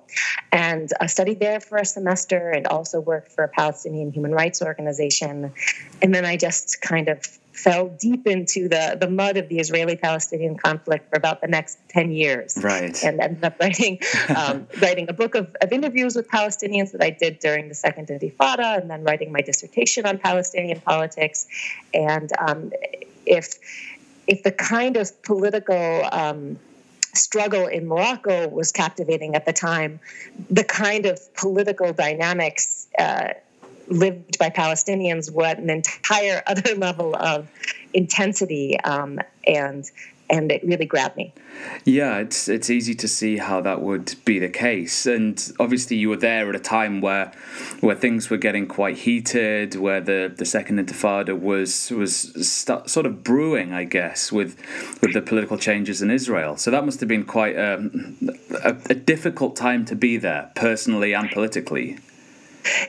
and 0.52 0.90
I 1.00 1.08
studied 1.08 1.40
there 1.40 1.60
for 1.60 1.78
a 1.78 1.86
semester 1.86 2.52
and 2.52 2.68
also 2.68 3.00
worked 3.00 3.32
for 3.32 3.44
a 3.44 3.48
Palestinian 3.48 4.12
human 4.12 4.32
rights 4.32 4.62
organization. 4.62 5.52
And 6.02 6.14
then 6.14 6.26
I 6.26 6.38
just 6.38 6.82
kind 6.82 7.08
of 7.10 7.26
fell 7.54 7.88
deep 7.88 8.26
into 8.28 8.68
the, 8.68 8.98
the 9.00 9.10
mud 9.10 9.38
of 9.38 9.48
the 9.48 9.60
Israeli 9.60 9.96
Palestinian 9.96 10.58
conflict 10.58 11.10
for 11.10 11.18
about 11.18 11.40
the 11.42 11.48
next 11.48 11.78
10 11.90 12.12
years. 12.12 12.58
Right. 12.62 13.02
And 13.04 13.20
ended 13.20 13.44
up 13.44 13.60
writing, 13.60 14.00
um, 14.36 14.68
writing 14.82 15.08
a 15.10 15.14
book 15.14 15.36
of, 15.36 15.56
of 15.62 15.72
interviews 15.72 16.16
with 16.16 16.28
Palestinians 16.28 16.92
that 16.92 17.02
I 17.02 17.12
did 17.12 17.40
during 17.40 17.70
the 17.70 17.76
Second 17.76 18.08
Intifada, 18.08 18.82
and 18.82 18.90
then 18.90 19.04
writing 19.04 19.32
my 19.32 19.42
dissertation 19.42 20.06
on 20.06 20.18
Palestinian 20.18 20.82
politics. 20.82 21.48
And 21.94 22.32
um, 22.40 22.72
if, 23.26 23.60
if 24.28 24.44
the 24.44 24.52
kind 24.52 24.98
of 24.98 25.22
political 25.22 26.10
um, 26.12 26.60
struggle 27.14 27.68
in 27.68 27.88
Morocco 27.88 28.48
was 28.48 28.72
captivating 28.72 29.36
at 29.36 29.46
the 29.46 29.54
time, 29.54 30.00
the 30.50 30.64
kind 30.64 31.06
of 31.06 31.34
political 31.36 31.94
dynamics 31.94 32.88
uh, 32.98 33.30
lived 33.88 34.38
by 34.38 34.50
Palestinians 34.50 35.32
were 35.32 35.46
at 35.46 35.60
an 35.60 35.70
entire 35.70 36.42
other 36.48 36.76
level 36.76 37.16
of 37.16 37.48
intensity 37.94 38.80
um, 38.82 39.20
and 39.46 39.90
and 40.30 40.52
it 40.52 40.64
really 40.64 40.86
grabbed 40.86 41.16
me. 41.16 41.34
Yeah, 41.86 42.18
it's 42.18 42.48
it's 42.48 42.70
easy 42.70 42.96
to 42.96 43.08
see 43.08 43.38
how 43.38 43.62
that 43.62 43.82
would 43.82 44.16
be 44.26 44.40
the 44.40 44.50
case, 44.50 45.06
and 45.06 45.52
obviously 45.60 45.98
you 45.98 46.10
were 46.10 46.18
there 46.18 46.50
at 46.50 46.56
a 46.56 46.60
time 46.60 47.02
where 47.02 47.32
where 47.82 47.96
things 47.96 48.30
were 48.30 48.38
getting 48.38 48.68
quite 48.68 48.98
heated, 48.98 49.76
where 49.76 50.02
the, 50.02 50.34
the 50.36 50.46
second 50.46 50.80
Intifada 50.80 51.40
was 51.40 51.92
was 51.92 52.16
st- 52.48 52.90
sort 52.90 53.06
of 53.06 53.24
brewing, 53.24 53.74
I 53.74 53.84
guess, 53.84 54.32
with 54.32 54.58
with 55.02 55.14
the 55.14 55.22
political 55.22 55.58
changes 55.58 56.02
in 56.02 56.10
Israel. 56.10 56.58
So 56.58 56.72
that 56.72 56.86
must 56.86 57.00
have 57.02 57.10
been 57.10 57.26
quite 57.26 57.58
um, 57.58 58.18
a, 58.64 58.76
a 58.90 58.96
difficult 58.96 59.56
time 59.56 59.86
to 59.86 59.96
be 59.96 60.18
there, 60.18 60.52
personally 60.56 61.14
and 61.14 61.30
politically. 61.30 62.00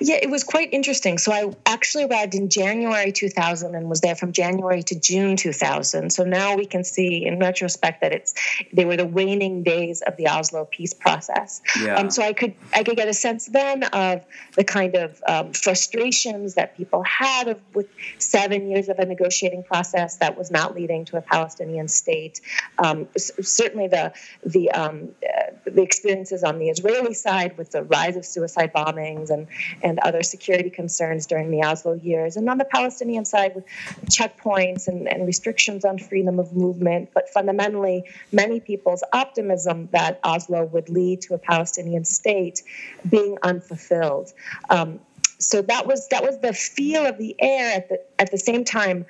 Yeah, 0.01 0.19
it 0.23 0.31
was 0.31 0.45
quite 0.45 0.73
interesting. 0.73 1.19
So 1.19 1.33
I 1.33 1.53
actually 1.67 2.05
arrived 2.05 2.35
in 2.35 2.49
January 2.49 3.13
2000 3.13 3.75
and 3.75 3.89
was 3.89 4.01
there 4.01 4.15
from 4.15 4.33
January 4.33 4.83
to 4.85 4.99
June 4.99 5.37
2000. 5.37 6.11
So 6.11 6.25
now 6.25 6.57
we 6.57 6.67
can 6.67 6.85
see 6.85 7.25
in 7.25 7.39
retrospect 7.39 8.01
that 8.01 8.13
it's 8.13 8.35
they 8.73 8.85
were 8.85 8.97
the 8.97 9.07
waning 9.07 9.63
days 9.63 10.03
of 10.03 10.17
the 10.17 10.29
Oslo 10.29 10.67
peace 10.67 10.95
process. 10.95 11.61
Yeah. 11.81 11.97
Um, 11.97 12.11
so 12.11 12.23
I 12.23 12.33
could 12.33 12.55
I 12.73 12.83
could 12.83 12.97
get 12.97 13.09
a 13.09 13.15
sense 13.15 13.47
then 13.47 13.85
of 13.85 14.25
the 14.57 14.65
kind 14.65 14.95
of 14.95 15.23
um, 15.27 15.53
frustrations 15.53 16.55
that 16.55 16.77
people 16.77 17.03
had 17.03 17.49
of, 17.49 17.61
with 17.75 17.89
seven 18.19 18.69
years 18.69 18.89
of 18.89 18.99
a 18.99 19.05
negotiating 19.05 19.63
process 19.65 20.17
that 20.17 20.37
was 20.37 20.51
not 20.51 20.75
leading 20.75 21.05
to 21.07 21.17
a 21.17 21.23
Palestinian 21.23 21.89
state. 21.89 22.41
Um, 22.79 23.09
certainly 23.17 23.89
the 23.89 24.13
the 24.45 24.71
um, 24.71 25.11
uh, 25.23 25.53
the 25.65 25.83
experiences 25.83 26.45
on 26.45 26.59
the 26.59 26.69
Israeli 26.69 27.15
side 27.15 27.57
with 27.57 27.71
the 27.73 27.83
rise 27.85 28.17
of 28.17 28.25
suicide 28.25 28.73
bombings 28.73 29.31
and 29.31 29.47
and 29.83 29.99
other 30.01 30.23
security 30.23 30.71
concerns 30.71 31.27
during 31.27 31.51
the 31.51 31.63
Oslo 31.63 31.95
years. 31.95 32.37
And 32.37 32.49
on 32.49 32.59
the 32.59 32.65
Palestinian 32.65 33.25
side, 33.25 33.55
with 33.55 33.67
checkpoints 34.07 34.89
and, 34.89 35.09
and 35.09 35.27
restrictions 35.27 35.85
on 35.85 35.99
freedom 35.99 36.39
of 36.39 36.53
movement, 36.55 37.11
but 37.15 37.29
fundamentally, 37.31 38.05
many 38.33 38.61
people's 38.61 39.03
optimism 39.13 39.89
that 39.93 40.21
Oslo 40.25 40.65
would 40.67 40.89
lead 40.89 41.21
to 41.23 41.35
a 41.35 41.39
Palestinian 41.39 42.05
state 42.05 42.63
being 43.09 43.37
unfulfilled. 43.43 44.33
Um, 44.71 45.01
so 45.39 45.63
that 45.63 45.87
was 45.87 46.09
that 46.09 46.23
was 46.23 46.39
the 46.39 46.53
feel 46.53 47.05
of 47.05 47.19
the 47.19 47.35
air 47.39 47.73
at 47.77 47.89
the 47.89 48.01
at 48.19 48.31
the 48.31 48.39
same 48.39 48.65
time. 48.65 49.05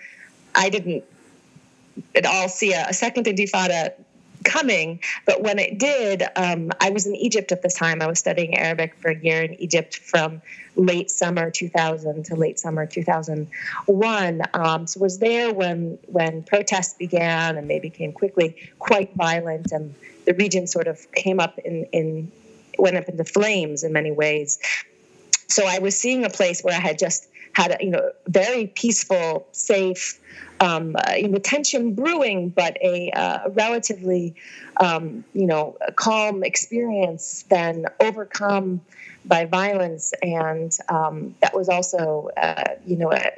I 0.54 0.68
didn't 0.68 1.04
at 2.14 2.26
all 2.26 2.48
see 2.48 2.72
a, 2.72 2.88
a 2.88 2.92
second 2.94 3.26
intifada 3.26 3.92
coming. 4.44 5.00
But 5.26 5.42
when 5.42 5.58
it 5.58 5.78
did, 5.78 6.22
um, 6.36 6.70
I 6.80 6.90
was 6.90 7.06
in 7.06 7.16
Egypt 7.16 7.52
at 7.52 7.62
this 7.62 7.74
time. 7.74 8.00
I 8.00 8.06
was 8.06 8.18
studying 8.18 8.56
Arabic 8.56 8.94
for 8.96 9.10
a 9.10 9.18
year 9.18 9.42
in 9.42 9.54
Egypt 9.54 9.96
from 9.96 10.40
late 10.76 11.10
summer 11.10 11.50
2000 11.50 12.24
to 12.26 12.36
late 12.36 12.58
summer 12.58 12.86
2001. 12.86 14.42
Um, 14.54 14.86
so 14.86 15.00
was 15.00 15.18
there 15.18 15.52
when 15.52 15.98
when 16.06 16.42
protests 16.42 16.94
began 16.94 17.56
and 17.56 17.68
they 17.68 17.80
became 17.80 18.12
quickly 18.12 18.56
quite 18.78 19.14
violent, 19.14 19.72
and 19.72 19.94
the 20.26 20.34
region 20.34 20.66
sort 20.66 20.86
of 20.86 21.10
came 21.12 21.40
up 21.40 21.58
in 21.58 21.84
in 21.92 22.30
went 22.78 22.96
up 22.96 23.08
into 23.08 23.24
flames 23.24 23.84
in 23.84 23.92
many 23.92 24.10
ways. 24.10 24.58
So 25.48 25.66
I 25.66 25.78
was 25.78 25.98
seeing 25.98 26.24
a 26.24 26.30
place 26.30 26.62
where 26.62 26.74
I 26.74 26.80
had 26.80 26.98
just 26.98 27.28
had 27.54 27.72
a 27.80 27.84
you 27.84 27.90
know 27.90 28.10
very 28.28 28.66
peaceful, 28.68 29.46
safe 29.52 30.20
um, 30.60 30.96
uh, 30.96 31.12
you 31.14 31.28
know, 31.28 31.38
tension 31.38 31.94
brewing, 31.94 32.48
but 32.48 32.76
a, 32.80 33.10
uh, 33.10 33.48
relatively, 33.50 34.34
um, 34.78 35.24
you 35.34 35.46
know, 35.46 35.76
calm 35.96 36.42
experience 36.42 37.44
then 37.48 37.86
overcome 38.00 38.80
by 39.24 39.44
violence. 39.44 40.12
And 40.22 40.76
um, 40.88 41.34
that 41.40 41.54
was 41.54 41.68
also, 41.68 42.30
uh, 42.36 42.74
you 42.86 42.96
know, 42.96 43.12
a, 43.12 43.30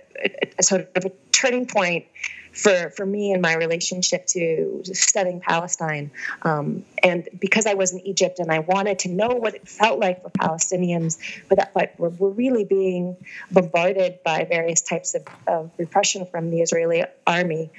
a, 0.59 0.63
sort 0.63 0.89
of 0.95 1.05
a 1.05 1.13
turning 1.33 1.67
point 1.67 2.07
for, 2.57 2.91
for 2.91 3.05
me 3.05 3.33
and 3.33 3.43
my 3.43 3.55
relationship 3.55 4.27
to 4.27 4.83
studying 4.85 5.41
Palestine. 5.41 6.11
Um, 6.43 6.85
and 7.03 7.29
because 7.39 7.67
I 7.67 7.75
was 7.75 7.93
in 7.93 8.01
Egypt 8.01 8.39
and 8.39 8.51
I 8.51 8.61
wanted 8.61 8.99
to 9.01 9.11
know 9.11 9.29
what 9.29 9.55
it 9.55 9.69
felt 9.69 10.01
like 10.01 10.23
for 10.23 10.31
Palestinians, 10.31 11.19
but, 11.49 11.59
that, 11.59 11.75
but 11.75 11.99
were, 11.99 12.09
were 12.09 12.31
really 12.31 12.65
being 12.65 13.17
bombarded 13.53 14.23
by 14.25 14.45
various 14.45 14.81
types 14.81 15.15
of, 15.15 15.27
of 15.47 15.71
repression 15.77 16.25
from 16.25 16.51
the 16.51 16.63
Israeli 16.63 17.05
army, 17.27 17.71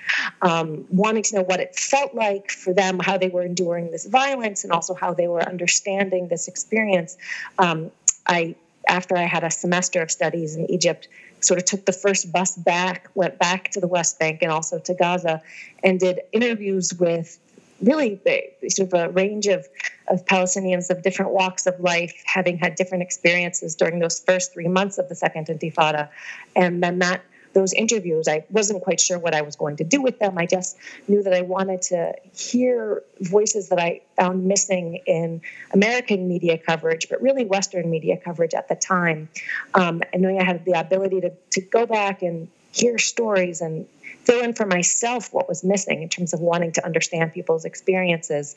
um, 0.44 0.86
wanting 0.92 1.24
to 1.24 1.36
know 1.38 1.44
what 1.44 1.60
it 1.60 1.76
felt 1.76 2.14
like 2.14 2.52
for 2.52 2.72
them, 2.72 3.00
how 3.00 3.18
they 3.18 3.30
were 3.30 3.44
enduring 3.44 3.90
this 3.90 4.06
violence, 4.06 4.64
and 4.64 4.72
also 4.72 4.94
how 4.94 5.14
they 5.14 5.28
were 5.28 5.42
understanding 5.42 6.28
this 6.28 6.48
experience. 6.48 7.18
Um, 7.58 7.92
I 8.28 8.56
after 8.88 9.18
I 9.18 9.24
had 9.24 9.44
a 9.44 9.52
semester 9.52 10.02
of 10.02 10.10
studies 10.10 10.56
in 10.56 10.72
Egypt, 10.72 11.10
sort 11.48 11.60
of 11.60 11.66
took 11.66 11.86
the 11.86 11.94
first 11.94 12.32
bus 12.32 12.56
back, 12.56 13.10
went 13.16 13.39
back 13.39 13.72
to 13.72 13.80
the 13.80 13.88
West 13.88 14.20
Bank 14.20 14.42
and 14.42 14.51
also 14.51 14.80
to 14.80 14.94
Gaza, 14.94 15.42
and 15.84 16.00
did 16.00 16.20
interviews 16.32 16.94
with 16.94 17.39
really 17.82 18.20
the, 18.25 18.70
sort 18.70 18.92
of 18.92 19.00
a 19.00 19.10
range 19.10 19.48
of, 19.48 19.68
of 20.10 20.25
Palestinians 20.25 20.89
of 20.89 21.01
different 21.04 21.32
walks 21.32 21.66
of 21.66 21.80
life, 21.80 22.13
having 22.25 22.58
had 22.58 22.75
different 22.75 23.04
experiences 23.04 23.75
during 23.75 24.00
those 24.00 24.20
first 24.20 24.54
three 24.54 24.68
months 24.68 24.98
of 24.98 25.08
the 25.10 25.16
Second 25.16 25.48
Intifada. 25.48 26.10
And 26.56 26.84
then 26.84 27.00
that 27.00 27.22
those 27.58 27.74
interviews, 27.74 28.28
I 28.28 28.46
wasn't 28.52 28.84
quite 28.84 29.00
sure 29.00 29.18
what 29.18 29.34
I 29.34 29.42
was 29.42 29.56
going 29.56 29.78
to 29.78 29.84
do 29.84 30.00
with 30.00 30.20
them. 30.20 30.38
I 30.38 30.46
just 30.46 30.78
knew 31.08 31.24
that 31.24 31.34
I 31.34 31.42
wanted 31.42 31.82
to 31.94 32.14
hear 32.36 33.02
voices 33.20 33.70
that 33.70 33.80
I 33.80 34.02
found 34.16 34.46
missing 34.46 35.02
in 35.08 35.42
American 35.72 36.28
media 36.28 36.60
coverage, 36.60 37.10
but 37.10 37.20
really 37.20 37.46
Western 37.46 37.90
media 37.90 38.16
coverage 38.16 38.54
at 38.54 38.70
the 38.70 38.76
time. 38.76 39.28
Um, 39.74 40.04
and 40.14 40.22
knowing 40.22 40.40
I 40.40 40.44
had 40.44 40.66
the 40.66 40.74
ability 40.74 41.22
to, 41.22 41.32
to 41.32 41.62
go 41.62 41.88
back 41.88 42.22
and 42.22 42.48
hear 42.74 43.00
stories 43.00 43.60
and 43.60 43.88
fill 44.24 44.44
in 44.44 44.54
for 44.54 44.68
myself 44.68 45.34
what 45.34 45.50
was 45.50 45.64
missing 45.64 46.04
in 46.04 46.10
terms 46.10 46.34
of 46.34 46.40
wanting 46.40 46.74
to 46.74 46.86
understand 46.86 47.34
people's 47.34 47.66
experiences 47.66 48.56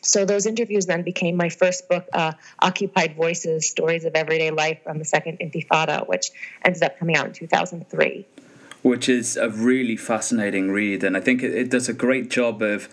so 0.00 0.24
those 0.24 0.46
interviews 0.46 0.86
then 0.86 1.02
became 1.02 1.36
my 1.36 1.48
first 1.48 1.88
book, 1.88 2.06
uh, 2.12 2.32
Occupied 2.60 3.16
Voices: 3.16 3.68
Stories 3.68 4.04
of 4.04 4.14
Everyday 4.14 4.50
Life 4.50 4.82
from 4.84 4.98
the 4.98 5.04
Second 5.04 5.38
Intifada, 5.40 6.06
which 6.08 6.30
ended 6.64 6.82
up 6.82 6.98
coming 6.98 7.16
out 7.16 7.26
in 7.26 7.32
2003 7.32 8.26
which 8.82 9.08
is 9.08 9.36
a 9.36 9.50
really 9.50 9.96
fascinating 9.96 10.70
read, 10.70 11.02
and 11.02 11.16
I 11.16 11.20
think 11.20 11.42
it, 11.42 11.52
it, 11.52 11.70
does 11.70 11.88
a 11.88 11.92
great 11.92 12.30
job 12.30 12.62
of 12.62 12.88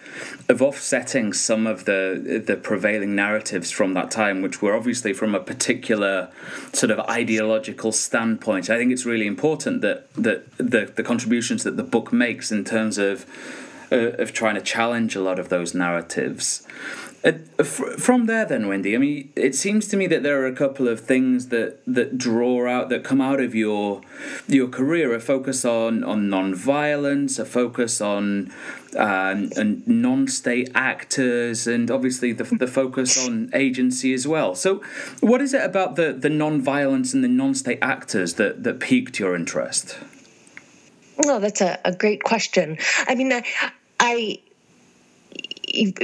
of 0.49 0.61
offsetting 0.61 1.31
some 1.33 1.67
of 1.67 1.85
the 1.85 2.43
the 2.45 2.57
prevailing 2.57 3.15
narratives 3.15 3.69
from 3.71 3.93
that 3.93 4.09
time, 4.09 4.41
which 4.41 4.61
were 4.61 4.75
obviously 4.75 5.13
from 5.13 5.35
a 5.35 5.39
particular 5.39 6.31
sort 6.73 6.91
of 6.91 6.99
ideological 7.01 7.91
standpoint. 7.91 8.69
I 8.69 8.77
think 8.77 8.91
it's 8.91 9.05
really 9.05 9.27
important 9.27 9.81
that 9.81 10.11
that 10.15 10.57
the 10.57 10.91
the 10.95 11.03
contributions 11.03 11.63
that 11.63 11.77
the 11.77 11.83
book 11.83 12.11
makes 12.11 12.51
in 12.51 12.63
terms 12.63 12.97
of 12.97 13.25
uh, 13.95 14.21
of 14.21 14.33
trying 14.33 14.55
to 14.55 14.61
challenge 14.61 15.15
a 15.15 15.21
lot 15.21 15.39
of 15.39 15.49
those 15.49 15.73
narratives. 15.73 16.67
Uh, 17.25 17.31
from 17.63 18.27
there, 18.27 18.45
then, 18.45 18.67
Wendy, 18.67 18.93
I 18.93 18.99
mean, 18.99 19.31
it 19.35 19.55
seems 19.55 19.87
to 19.87 19.97
me 19.97 20.05
that 20.07 20.21
there 20.21 20.43
are 20.43 20.45
a 20.45 20.53
couple 20.53 20.87
of 20.87 20.99
things 20.99 21.47
that, 21.47 21.79
that 21.87 22.19
draw 22.19 22.69
out, 22.69 22.89
that 22.89 23.03
come 23.03 23.19
out 23.19 23.39
of 23.39 23.55
your 23.55 24.01
your 24.47 24.67
career 24.67 25.11
a 25.15 25.19
focus 25.19 25.65
on, 25.65 26.03
on 26.03 26.29
non-violence, 26.29 27.39
a 27.39 27.45
focus 27.45 27.99
on 27.99 28.53
um, 28.95 29.49
and 29.55 29.87
non-state 29.87 30.69
actors, 30.75 31.65
and 31.65 31.89
obviously 31.89 32.31
the, 32.31 32.43
the 32.43 32.67
focus 32.67 33.25
on 33.25 33.49
agency 33.55 34.13
as 34.13 34.27
well. 34.27 34.53
So, 34.53 34.83
what 35.21 35.41
is 35.41 35.55
it 35.55 35.63
about 35.63 35.95
the, 35.95 36.13
the 36.13 36.29
non-violence 36.29 37.15
and 37.15 37.23
the 37.23 37.27
non-state 37.27 37.79
actors 37.81 38.35
that, 38.35 38.63
that 38.63 38.79
piqued 38.79 39.17
your 39.17 39.35
interest? 39.35 39.97
Oh, 41.25 41.39
that's 41.39 41.61
a, 41.61 41.79
a 41.83 41.95
great 41.95 42.23
question. 42.23 42.77
I 43.07 43.15
mean, 43.15 43.33
I, 43.33 43.43
I 43.99 44.39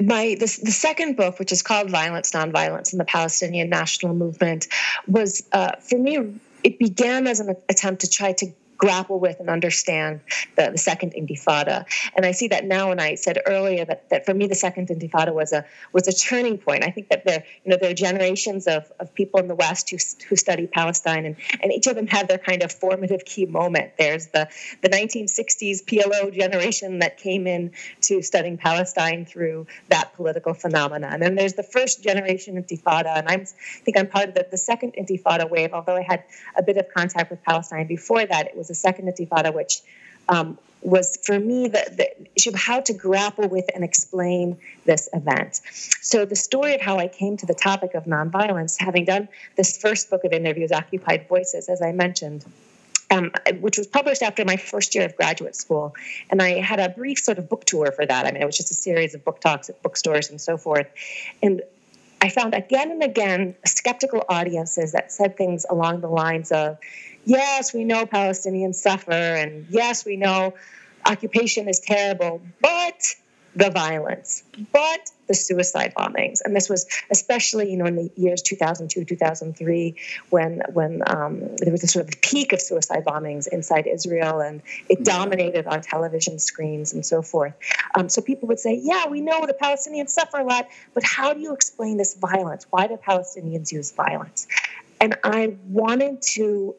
my 0.01 0.35
the, 0.39 0.59
the 0.63 0.71
second 0.71 1.15
book, 1.15 1.39
which 1.39 1.51
is 1.51 1.61
called 1.61 1.89
Violence, 1.89 2.31
Nonviolence, 2.31 2.91
and 2.91 2.99
the 2.99 3.05
Palestinian 3.05 3.69
National 3.69 4.13
Movement, 4.13 4.67
was 5.07 5.47
uh, 5.51 5.77
for 5.77 5.97
me. 5.97 6.39
It 6.63 6.77
began 6.77 7.25
as 7.25 7.39
an 7.39 7.55
attempt 7.69 8.01
to 8.01 8.09
try 8.09 8.33
to 8.33 8.53
grapple 8.81 9.19
with 9.19 9.39
and 9.39 9.47
understand 9.47 10.19
the, 10.57 10.71
the 10.71 10.77
second 10.77 11.13
intifada. 11.13 11.85
And 12.15 12.25
I 12.25 12.31
see 12.31 12.47
that 12.47 12.65
now, 12.65 12.89
and 12.89 12.99
I 12.99 13.13
said 13.13 13.39
earlier 13.45 13.85
that, 13.85 14.09
that 14.09 14.25
for 14.25 14.33
me 14.33 14.47
the 14.47 14.55
second 14.55 14.87
intifada 14.87 15.33
was 15.33 15.53
a 15.53 15.63
was 15.93 16.07
a 16.07 16.11
turning 16.11 16.57
point. 16.57 16.83
I 16.83 16.89
think 16.89 17.09
that 17.09 17.23
there 17.23 17.43
you 17.63 17.69
know 17.69 17.77
there 17.79 17.91
are 17.91 17.93
generations 17.93 18.65
of, 18.65 18.91
of 18.99 19.13
people 19.13 19.39
in 19.39 19.47
the 19.47 19.55
West 19.55 19.91
who, 19.91 19.97
who 20.27 20.35
study 20.35 20.65
Palestine, 20.65 21.25
and, 21.25 21.35
and 21.61 21.71
each 21.71 21.85
of 21.85 21.95
them 21.95 22.07
had 22.07 22.27
their 22.27 22.39
kind 22.39 22.63
of 22.63 22.71
formative 22.71 23.23
key 23.23 23.45
moment. 23.45 23.91
There's 23.99 24.27
the 24.27 24.49
the 24.81 24.89
1960s 24.89 25.85
PLO 25.85 26.33
generation 26.33 26.99
that 26.99 27.17
came 27.17 27.45
in 27.45 27.71
to 28.01 28.23
studying 28.23 28.57
Palestine 28.57 29.25
through 29.25 29.67
that 29.89 30.15
political 30.15 30.55
phenomenon, 30.55 31.13
and 31.13 31.21
then 31.21 31.35
there's 31.35 31.53
the 31.53 31.63
first 31.63 32.01
generation 32.01 32.61
intifada, 32.61 33.15
and 33.15 33.29
I'm, 33.29 33.41
I 33.41 33.83
think 33.83 33.99
I'm 33.99 34.07
part 34.07 34.29
of 34.29 34.33
the, 34.33 34.47
the 34.49 34.57
second 34.57 34.95
intifada 34.99 35.47
wave. 35.47 35.71
Although 35.71 35.97
I 35.97 36.01
had 36.01 36.23
a 36.57 36.63
bit 36.63 36.77
of 36.77 36.87
contact 36.91 37.29
with 37.29 37.43
Palestine 37.43 37.85
before 37.85 38.25
that, 38.25 38.47
it 38.47 38.57
was 38.57 38.70
the 38.71 38.75
second 38.75 39.07
intifada, 39.07 39.53
which 39.53 39.81
um, 40.29 40.57
was 40.81 41.17
for 41.23 41.39
me 41.39 41.67
the, 41.67 41.83
the 42.45 42.57
how 42.57 42.79
to 42.81 42.93
grapple 42.93 43.47
with 43.47 43.65
and 43.75 43.83
explain 43.83 44.57
this 44.85 45.09
event. 45.13 45.61
So, 46.01 46.25
the 46.25 46.35
story 46.35 46.73
of 46.73 46.81
how 46.81 46.97
I 46.97 47.07
came 47.07 47.37
to 47.37 47.45
the 47.45 47.53
topic 47.53 47.93
of 47.93 48.05
nonviolence, 48.05 48.77
having 48.79 49.05
done 49.05 49.27
this 49.55 49.77
first 49.77 50.09
book 50.09 50.23
of 50.23 50.31
interviews, 50.31 50.71
Occupied 50.71 51.27
Voices, 51.27 51.69
as 51.69 51.81
I 51.81 51.91
mentioned. 51.91 52.45
Um, 53.13 53.29
which 53.59 53.77
was 53.77 53.87
published 53.87 54.21
after 54.21 54.45
my 54.45 54.55
first 54.55 54.95
year 54.95 55.03
of 55.03 55.17
graduate 55.17 55.53
school. 55.53 55.93
And 56.29 56.41
I 56.41 56.61
had 56.61 56.79
a 56.79 56.87
brief 56.87 57.19
sort 57.19 57.39
of 57.39 57.49
book 57.49 57.65
tour 57.65 57.91
for 57.91 58.05
that. 58.05 58.25
I 58.25 58.31
mean, 58.31 58.41
it 58.41 58.45
was 58.45 58.55
just 58.55 58.71
a 58.71 58.73
series 58.73 59.13
of 59.13 59.25
book 59.25 59.41
talks 59.41 59.69
at 59.69 59.83
bookstores 59.83 60.29
and 60.29 60.39
so 60.39 60.55
forth. 60.55 60.87
And 61.43 61.61
I 62.21 62.29
found 62.29 62.53
again 62.53 62.89
and 62.89 63.03
again 63.03 63.55
skeptical 63.65 64.23
audiences 64.29 64.91
that 64.91 65.11
said 65.11 65.35
things 65.35 65.65
along 65.69 65.99
the 65.99 66.07
lines 66.07 66.53
of, 66.53 66.77
yes, 67.25 67.73
we 67.73 67.83
know 67.83 68.05
Palestinians 68.05 68.75
suffer, 68.75 69.11
and 69.11 69.65
yes, 69.69 70.05
we 70.05 70.17
know 70.17 70.53
occupation 71.05 71.67
is 71.67 71.79
terrible, 71.79 72.41
but 72.61 73.01
the 73.55 73.69
violence, 73.69 74.43
but 74.71 75.11
the 75.27 75.33
suicide 75.33 75.93
bombings. 75.97 76.39
And 76.43 76.55
this 76.55 76.69
was 76.69 76.85
especially, 77.09 77.69
you 77.69 77.77
know, 77.77 77.85
in 77.85 77.95
the 77.95 78.11
years 78.15 78.41
2002, 78.41 79.03
2003, 79.03 79.95
when 80.29 80.61
when 80.71 81.01
um, 81.07 81.55
there 81.57 81.71
was 81.71 81.83
a 81.83 81.87
sort 81.87 82.07
of 82.07 82.21
peak 82.21 82.53
of 82.53 82.61
suicide 82.61 83.03
bombings 83.03 83.47
inside 83.47 83.87
Israel, 83.87 84.39
and 84.39 84.61
it 84.89 85.03
dominated 85.03 85.67
on 85.67 85.81
television 85.81 86.39
screens 86.39 86.93
and 86.93 87.05
so 87.05 87.21
forth. 87.21 87.53
Um, 87.95 88.07
so 88.07 88.21
people 88.21 88.47
would 88.47 88.59
say, 88.59 88.79
"Yeah, 88.81 89.07
we 89.07 89.19
know 89.19 89.45
the 89.45 89.53
Palestinians 89.53 90.09
suffer 90.09 90.37
a 90.37 90.45
lot, 90.45 90.69
but 90.93 91.03
how 91.03 91.33
do 91.33 91.41
you 91.41 91.53
explain 91.53 91.97
this 91.97 92.15
violence? 92.15 92.65
Why 92.69 92.87
do 92.87 92.95
Palestinians 92.95 93.71
use 93.71 93.91
violence?" 93.91 94.47
And 95.01 95.17
I 95.23 95.55
wanted 95.67 96.21
to 96.33 96.75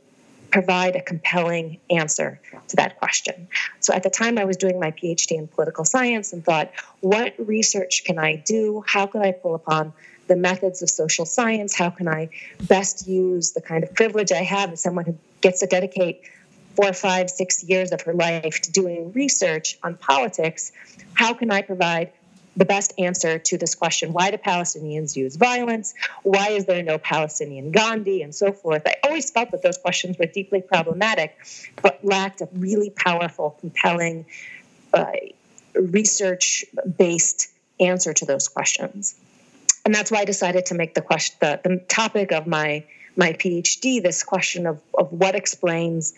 provide 0.53 0.95
a 0.95 1.01
compelling 1.01 1.81
answer 1.91 2.39
to 2.69 2.77
that 2.77 2.99
question. 2.99 3.49
So 3.81 3.93
at 3.95 4.03
the 4.03 4.11
time, 4.11 4.39
I 4.39 4.45
was 4.45 4.57
doing 4.57 4.79
my 4.79 4.91
PhD 4.93 5.33
in 5.33 5.49
political 5.49 5.85
science 5.85 6.33
and 6.33 6.45
thought, 6.45 6.71
what 7.01 7.35
research 7.39 8.05
can 8.05 8.19
I 8.19 8.37
do? 8.37 8.85
How 8.87 9.07
can 9.07 9.23
I 9.23 9.33
pull 9.33 9.55
upon 9.55 9.93
the 10.29 10.37
methods 10.37 10.83
of 10.83 10.91
social 10.91 11.25
science? 11.25 11.75
How 11.75 11.91
can 11.91 12.07
I 12.07 12.29
best 12.61 13.09
use 13.09 13.53
the 13.53 13.61
kind 13.61 13.83
of 13.83 13.93
privilege 13.95 14.31
I 14.31 14.43
have 14.43 14.73
as 14.73 14.83
someone 14.83 15.07
who 15.07 15.19
gets 15.41 15.61
to 15.61 15.67
dedicate 15.67 16.23
four, 16.77 16.93
five, 16.93 17.29
six 17.31 17.65
years 17.65 17.91
of 17.91 18.03
her 18.03 18.15
life 18.15 18.61
to 18.63 18.71
doing 18.71 19.13
research 19.13 19.79
on 19.83 19.97
politics? 19.97 20.71
How 21.15 21.35
can 21.35 21.51
I 21.51 21.63
provide 21.63 22.13
the 22.57 22.65
best 22.65 22.93
answer 22.99 23.39
to 23.39 23.57
this 23.57 23.75
question 23.75 24.13
why 24.13 24.31
do 24.31 24.37
Palestinians 24.37 25.17
use 25.17 25.37
violence? 25.37 25.95
Why 26.23 26.51
is 26.51 26.67
there 26.67 26.83
no 26.83 26.99
Palestinian 26.99 27.71
Gandhi? 27.71 28.23
And 28.23 28.35
so 28.35 28.53
forth. 28.53 28.83
I 28.87 28.97
always 29.05 29.31
felt 29.31 29.51
that 29.53 29.63
those 29.63 29.79
questions 29.79 30.19
were 30.19 30.27
deeply 30.27 30.61
problematic, 30.61 31.37
but 31.81 32.05
lacked 32.05 32.41
a 32.41 32.49
really 32.53 32.91
powerful, 32.91 33.57
compelling, 33.61 34.27
uh, 34.93 35.13
research 35.75 36.65
based 36.99 37.51
answer 37.81 38.13
to 38.13 38.27
those 38.27 38.49
questions. 38.49 39.15
And 39.85 39.95
that's 39.95 40.11
why 40.11 40.19
I 40.19 40.25
decided 40.25 40.67
to 40.67 40.75
make 40.75 40.95
the 40.95 41.01
question 41.01 41.37
the, 41.41 41.61
the 41.63 41.77
topic 41.89 42.33
of 42.33 42.47
my 42.47 42.85
my 43.15 43.33
PhD 43.35 44.03
this 44.03 44.23
question 44.23 44.67
of, 44.67 44.81
of 44.97 45.13
what 45.13 45.35
explains 45.35 46.15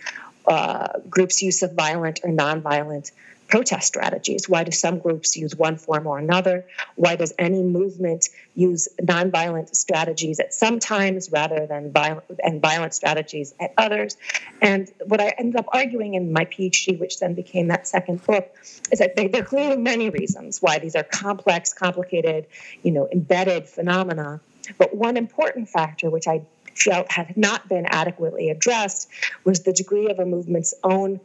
uh, 0.47 1.01
groups' 1.09 1.43
use 1.43 1.63
of 1.63 1.73
violent 1.73 2.21
or 2.23 2.31
nonviolent 2.31 3.11
protest 3.49 3.87
strategies. 3.87 4.49
Why 4.49 4.65
do 4.65 4.73
some 4.73 4.99
groups 4.99 5.37
use 5.37 5.55
one 5.55 5.77
form 5.77 6.07
or 6.07 6.19
another? 6.19 6.65
Why 6.97 7.17
does 7.17 7.33
any 7.39 7.63
movement 7.63 8.29
use 8.55 8.89
nonviolent 9.01 9.75
strategies 9.75 10.41
at 10.41 10.55
some 10.55 10.79
times 10.79 11.31
rather 11.31 11.67
than 11.67 11.93
violent 11.93 12.25
and 12.43 12.61
violent 12.61 12.95
strategies 12.95 13.55
at 13.61 13.73
others? 13.77 14.17
And 14.63 14.91
what 15.07 15.21
I 15.21 15.35
ended 15.39 15.57
up 15.57 15.67
arguing 15.69 16.15
in 16.15 16.33
my 16.33 16.45
PhD, 16.47 16.99
which 16.99 17.21
then 17.21 17.35
became 17.35 17.69
that 17.69 17.87
second 17.87 18.25
book, 18.25 18.55
is 18.91 18.99
that 18.99 19.17
there 19.17 19.43
are 19.43 19.45
clearly 19.45 19.77
many 19.77 20.11
reasons 20.11 20.63
why 20.63 20.79
these 20.79 20.97
are 20.97 21.05
complex, 21.05 21.73
complicated, 21.73 22.47
you 22.83 22.93
know, 22.93 23.09
embedded 23.13 23.69
phenomena. 23.69 24.41
But 24.79 24.97
one 24.97 25.17
important 25.17 25.69
factor, 25.69 26.11
which 26.11 26.27
I 26.27 26.43
felt 26.75 27.11
had 27.11 27.37
not 27.37 27.69
been 27.69 27.87
adequately 27.87 28.51
addressed, 28.51 29.09
was 29.45 29.63
the 29.63 29.73
degree 29.73 30.09
of 30.09 30.19
a 30.19 30.27
movement's 30.27 30.75
own 30.83 31.21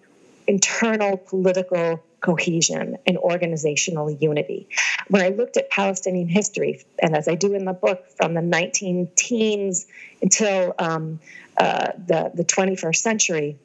internal 0.47 1.17
political 1.17 2.03
cohesion 2.21 2.97
and 3.05 3.17
organizational 3.17 4.11
unity. 4.11 4.67
When 5.07 5.21
I 5.21 5.29
looked 5.29 5.57
at 5.57 5.69
Palestinian 5.69 6.27
history, 6.27 6.83
and 7.01 7.15
as 7.15 7.27
I 7.27 7.35
do 7.35 7.53
in 7.53 7.65
the 7.65 7.73
book, 7.73 8.05
from 8.17 8.33
the 8.33 8.41
19 8.41 9.09
teens 9.15 9.87
until 10.21 10.75
um, 10.79 11.19
uh, 11.57 11.91
the, 12.07 12.31
the 12.33 12.43
21st 12.43 12.95
century, 12.97 13.57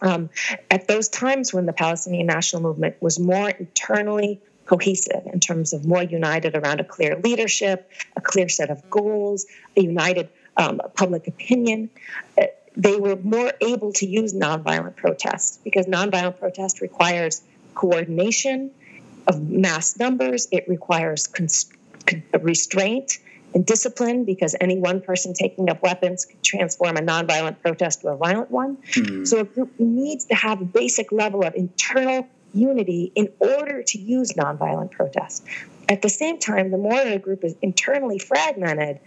um, 0.00 0.30
at 0.70 0.88
those 0.88 1.08
times 1.08 1.52
when 1.52 1.66
the 1.66 1.72
Palestinian 1.72 2.26
national 2.26 2.62
movement 2.62 2.96
was 3.00 3.18
more 3.18 3.50
internally 3.50 4.40
cohesive 4.66 5.26
in 5.32 5.40
terms 5.40 5.72
of 5.72 5.84
more 5.84 6.02
united 6.02 6.56
around 6.56 6.80
a 6.80 6.84
clear 6.84 7.16
leadership, 7.22 7.90
a 8.16 8.20
clear 8.20 8.48
set 8.48 8.70
of 8.70 8.88
goals, 8.90 9.46
a 9.76 9.82
united 9.82 10.28
um, 10.56 10.80
public 10.94 11.26
opinion. 11.28 11.90
Uh, 12.40 12.44
they 12.76 12.96
were 12.96 13.16
more 13.16 13.52
able 13.60 13.92
to 13.92 14.06
use 14.06 14.32
nonviolent 14.32 14.96
protest 14.96 15.62
because 15.62 15.86
nonviolent 15.86 16.38
protest 16.38 16.80
requires 16.80 17.42
coordination 17.74 18.70
of 19.26 19.48
mass 19.48 19.98
numbers. 19.98 20.48
It 20.50 20.64
requires 20.68 21.26
const- 21.26 21.72
restraint 22.40 23.18
and 23.54 23.66
discipline 23.66 24.24
because 24.24 24.56
any 24.60 24.78
one 24.78 25.00
person 25.00 25.34
taking 25.34 25.68
up 25.68 25.82
weapons 25.82 26.24
can 26.24 26.38
transform 26.42 26.96
a 26.96 27.00
nonviolent 27.00 27.60
protest 27.60 28.00
to 28.00 28.08
a 28.08 28.16
violent 28.16 28.50
one. 28.50 28.76
Mm-hmm. 28.76 29.24
So 29.24 29.40
a 29.40 29.44
group 29.44 29.78
needs 29.78 30.24
to 30.26 30.34
have 30.34 30.60
a 30.60 30.64
basic 30.64 31.12
level 31.12 31.44
of 31.44 31.54
internal 31.54 32.26
unity 32.54 33.12
in 33.14 33.28
order 33.38 33.82
to 33.82 33.98
use 33.98 34.32
nonviolent 34.32 34.90
protest. 34.90 35.44
At 35.88 36.02
the 36.02 36.08
same 36.08 36.38
time, 36.38 36.70
the 36.70 36.78
more 36.78 37.00
a 37.00 37.18
group 37.18 37.44
is 37.44 37.54
internally 37.62 38.18
fragmented, 38.18 39.00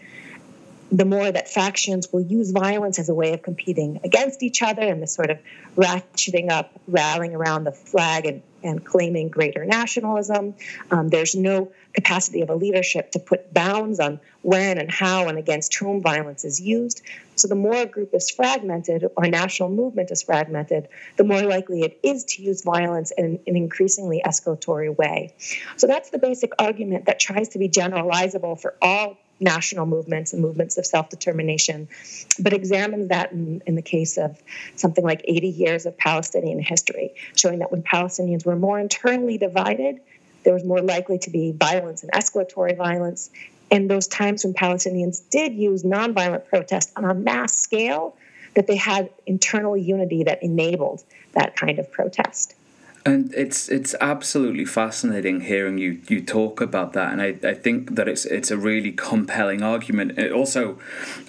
the 0.91 1.05
more 1.05 1.31
that 1.31 1.49
factions 1.49 2.11
will 2.13 2.21
use 2.21 2.51
violence 2.51 2.99
as 2.99 3.09
a 3.09 3.13
way 3.13 3.33
of 3.33 3.41
competing 3.41 3.99
against 4.03 4.43
each 4.43 4.61
other 4.61 4.83
and 4.83 5.01
the 5.01 5.07
sort 5.07 5.31
of 5.31 5.39
ratcheting 5.75 6.51
up, 6.51 6.71
rallying 6.87 7.33
around 7.33 7.63
the 7.63 7.71
flag 7.71 8.25
and, 8.25 8.41
and 8.65 8.83
claiming 8.85 9.29
greater 9.29 9.65
nationalism. 9.65 10.55
Um, 10.91 11.09
there's 11.09 11.35
no 11.35 11.71
capacity 11.93 12.41
of 12.41 12.49
a 12.49 12.55
leadership 12.55 13.11
to 13.11 13.19
put 13.19 13.53
bounds 13.53 13.99
on 13.99 14.19
when 14.41 14.77
and 14.77 14.91
how 14.91 15.27
and 15.27 15.37
against 15.37 15.73
whom 15.75 16.01
violence 16.01 16.43
is 16.43 16.59
used. 16.59 17.01
So 17.35 17.47
the 17.47 17.55
more 17.55 17.75
a 17.75 17.85
group 17.85 18.13
is 18.13 18.29
fragmented 18.29 19.05
or 19.15 19.25
a 19.25 19.29
national 19.29 19.69
movement 19.69 20.11
is 20.11 20.23
fragmented, 20.23 20.87
the 21.17 21.23
more 21.23 21.41
likely 21.41 21.81
it 21.81 21.99
is 22.03 22.23
to 22.25 22.43
use 22.43 22.63
violence 22.63 23.11
in 23.17 23.39
an 23.47 23.55
increasingly 23.55 24.21
escalatory 24.25 24.95
way. 24.95 25.33
So 25.77 25.87
that's 25.87 26.09
the 26.09 26.19
basic 26.19 26.51
argument 26.59 27.05
that 27.05 27.19
tries 27.19 27.49
to 27.49 27.59
be 27.59 27.69
generalizable 27.69 28.59
for 28.59 28.75
all 28.81 29.17
national 29.39 29.85
movements 29.85 30.33
and 30.33 30.41
movements 30.41 30.77
of 30.77 30.85
self 30.85 31.09
determination, 31.09 31.87
but 32.39 32.53
examines 32.53 33.09
that 33.09 33.31
in, 33.31 33.61
in, 33.65 33.75
the 33.75 33.81
case 33.81 34.17
of 34.17 34.41
something 34.75 35.03
like 35.03 35.21
80 35.25 35.47
years 35.47 35.85
of 35.85 35.97
Palestinian 35.97 36.59
history, 36.59 37.13
showing 37.35 37.59
that 37.59 37.71
when 37.71 37.83
Palestinians 37.83 38.45
were 38.45 38.55
more 38.55 38.79
internally 38.79 39.37
divided, 39.37 39.99
there 40.43 40.53
was 40.53 40.63
more 40.63 40.81
likely 40.81 41.17
to 41.19 41.29
be 41.29 41.51
violence 41.51 42.03
and 42.03 42.11
escalatory 42.11 42.77
violence. 42.77 43.29
And 43.71 43.89
those 43.89 44.07
times 44.07 44.45
when 44.45 44.53
Palestinians 44.53 45.21
did 45.29 45.53
use 45.53 45.83
nonviolent 45.83 46.45
protest 46.47 46.91
on 46.95 47.03
a 47.03 47.13
mass 47.13 47.57
scale, 47.57 48.15
that 48.53 48.67
they 48.67 48.75
had 48.75 49.09
internal 49.25 49.75
unity 49.77 50.23
that 50.23 50.41
enabled 50.41 51.03
that 51.33 51.55
kind 51.55 51.77
of 51.77 51.91
protest. 51.91 52.55
And 53.07 53.31
it's 53.35 53.69
it's 53.69 53.93
absolutely 54.01 54.65
fascinating 54.65 55.41
hearing 55.41 55.77
you 55.77 56.01
you 56.07 56.21
talk 56.21 56.59
about 56.59 56.93
that, 56.93 57.11
and 57.11 57.21
I, 57.21 57.35
I 57.47 57.53
think 57.53 57.95
that 57.95 58.07
it's 58.07 58.25
it's 58.25 58.49
a 58.49 58.57
really 58.57 58.91
compelling 58.91 59.61
argument. 59.61 60.17
It 60.17 60.31
also, 60.31 60.79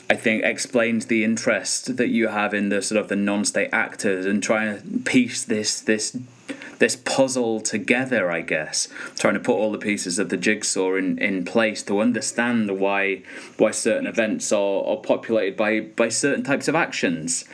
I 0.08 0.14
think, 0.14 0.42
explains 0.42 1.06
the 1.06 1.22
interest 1.22 1.98
that 1.98 2.08
you 2.08 2.28
have 2.28 2.54
in 2.54 2.70
the 2.70 2.80
sort 2.80 2.98
of 2.98 3.08
the 3.08 3.16
non-state 3.16 3.68
actors 3.72 4.24
and 4.24 4.42
trying 4.42 4.80
to 4.80 4.98
piece 5.00 5.44
this 5.44 5.82
this 5.82 6.16
this 6.78 6.96
puzzle 6.96 7.60
together, 7.60 8.30
I 8.30 8.42
guess, 8.42 8.88
trying 9.18 9.34
to 9.34 9.40
put 9.40 9.54
all 9.54 9.72
the 9.72 9.78
pieces 9.78 10.18
of 10.18 10.28
the 10.28 10.36
jigsaw 10.36 10.94
in, 10.94 11.18
in 11.18 11.44
place 11.44 11.82
to 11.84 12.00
understand 12.00 12.78
why 12.78 13.22
why 13.56 13.70
certain 13.70 14.06
events 14.06 14.52
are, 14.52 14.84
are 14.84 14.96
populated 14.96 15.56
by, 15.56 15.80
by 15.80 16.08
certain 16.08 16.44
types 16.44 16.68
of 16.68 16.74
actions. 16.74 17.44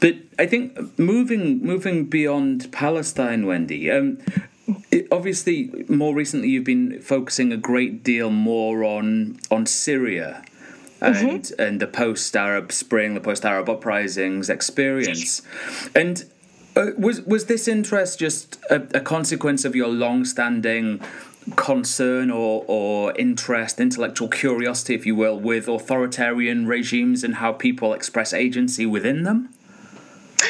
But 0.00 0.16
I 0.38 0.46
think 0.46 0.98
moving 0.98 1.62
moving 1.62 2.06
beyond 2.06 2.72
Palestine, 2.72 3.46
Wendy, 3.46 3.90
um, 3.90 4.18
it, 4.90 5.08
obviously 5.10 5.84
more 5.88 6.14
recently 6.14 6.48
you've 6.48 6.64
been 6.64 7.00
focusing 7.00 7.52
a 7.52 7.56
great 7.56 8.02
deal 8.02 8.30
more 8.30 8.84
on 8.84 9.38
on 9.50 9.66
Syria 9.66 10.42
and 11.02 11.42
mm-hmm. 11.42 11.60
and 11.60 11.80
the 11.80 11.86
post 11.86 12.36
Arab 12.36 12.72
Spring, 12.72 13.14
the 13.14 13.20
post 13.20 13.44
Arab 13.44 13.68
uprisings 13.68 14.48
experience, 14.48 15.42
and 15.94 16.24
uh, 16.76 16.86
was 16.96 17.20
was 17.22 17.46
this 17.46 17.68
interest 17.68 18.18
just 18.18 18.58
a, 18.70 18.76
a 18.96 19.00
consequence 19.00 19.64
of 19.64 19.76
your 19.76 19.88
long-standing 19.88 21.00
concern 21.56 22.30
or, 22.30 22.64
or 22.66 23.12
interest, 23.18 23.80
intellectual 23.80 24.28
curiosity, 24.28 24.94
if 24.94 25.04
you 25.04 25.14
will, 25.14 25.38
with 25.38 25.68
authoritarian 25.68 26.66
regimes 26.66 27.24
and 27.24 27.36
how 27.36 27.52
people 27.52 27.92
express 27.92 28.32
agency 28.32 28.86
within 28.86 29.24
them? 29.24 29.52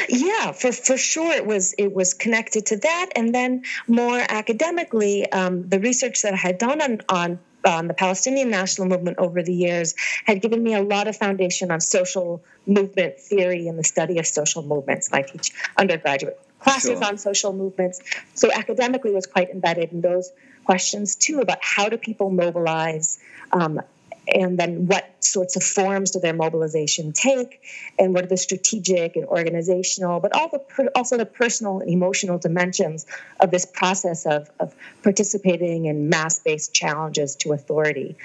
Yeah, 0.09 0.51
for, 0.51 0.71
for 0.71 0.97
sure 0.97 1.33
it 1.33 1.45
was 1.45 1.75
it 1.77 1.93
was 1.93 2.13
connected 2.13 2.65
to 2.67 2.77
that, 2.77 3.09
and 3.15 3.33
then 3.33 3.63
more 3.87 4.21
academically, 4.29 5.31
um, 5.31 5.67
the 5.69 5.79
research 5.79 6.21
that 6.23 6.33
I 6.33 6.37
had 6.37 6.57
done 6.57 6.81
on, 6.81 7.01
on 7.09 7.39
um, 7.65 7.87
the 7.87 7.93
Palestinian 7.93 8.49
national 8.49 8.87
movement 8.87 9.17
over 9.19 9.41
the 9.41 9.53
years 9.53 9.95
had 10.25 10.41
given 10.41 10.61
me 10.61 10.73
a 10.73 10.81
lot 10.81 11.07
of 11.07 11.15
foundation 11.15 11.71
on 11.71 11.81
social 11.81 12.43
movement 12.65 13.19
theory 13.19 13.67
and 13.67 13.77
the 13.77 13.83
study 13.83 14.19
of 14.19 14.27
social 14.27 14.63
movements. 14.63 15.07
And 15.07 15.17
I 15.17 15.21
teach 15.21 15.51
undergraduate 15.77 16.39
classes 16.59 16.99
sure. 16.99 17.03
on 17.03 17.17
social 17.17 17.53
movements. 17.53 18.01
So 18.33 18.51
academically 18.51 19.11
was 19.11 19.25
quite 19.25 19.49
embedded 19.49 19.91
in 19.91 20.01
those 20.01 20.31
questions 20.63 21.15
too 21.15 21.39
about 21.39 21.59
how 21.61 21.89
do 21.89 21.97
people 21.97 22.29
mobilize 22.29 23.19
um, 23.51 23.81
and 24.27 24.57
then 24.57 24.87
what 24.87 25.09
sorts 25.23 25.55
of 25.55 25.63
forms 25.63 26.11
do 26.11 26.19
their 26.19 26.33
mobilization 26.33 27.11
take 27.11 27.61
and 27.99 28.13
what 28.13 28.23
are 28.23 28.27
the 28.27 28.37
strategic 28.37 29.15
and 29.15 29.25
organizational 29.25 30.19
but 30.19 30.33
all 30.35 30.49
the 30.49 30.91
also 30.95 31.17
the 31.17 31.25
personal 31.25 31.79
and 31.79 31.89
emotional 31.89 32.37
dimensions 32.37 33.05
of 33.39 33.51
this 33.51 33.65
process 33.65 34.25
of, 34.25 34.49
of 34.59 34.73
participating 35.03 35.85
in 35.85 36.09
mass-based 36.09 36.73
challenges 36.73 37.35
to 37.35 37.53
authority. 37.53 38.15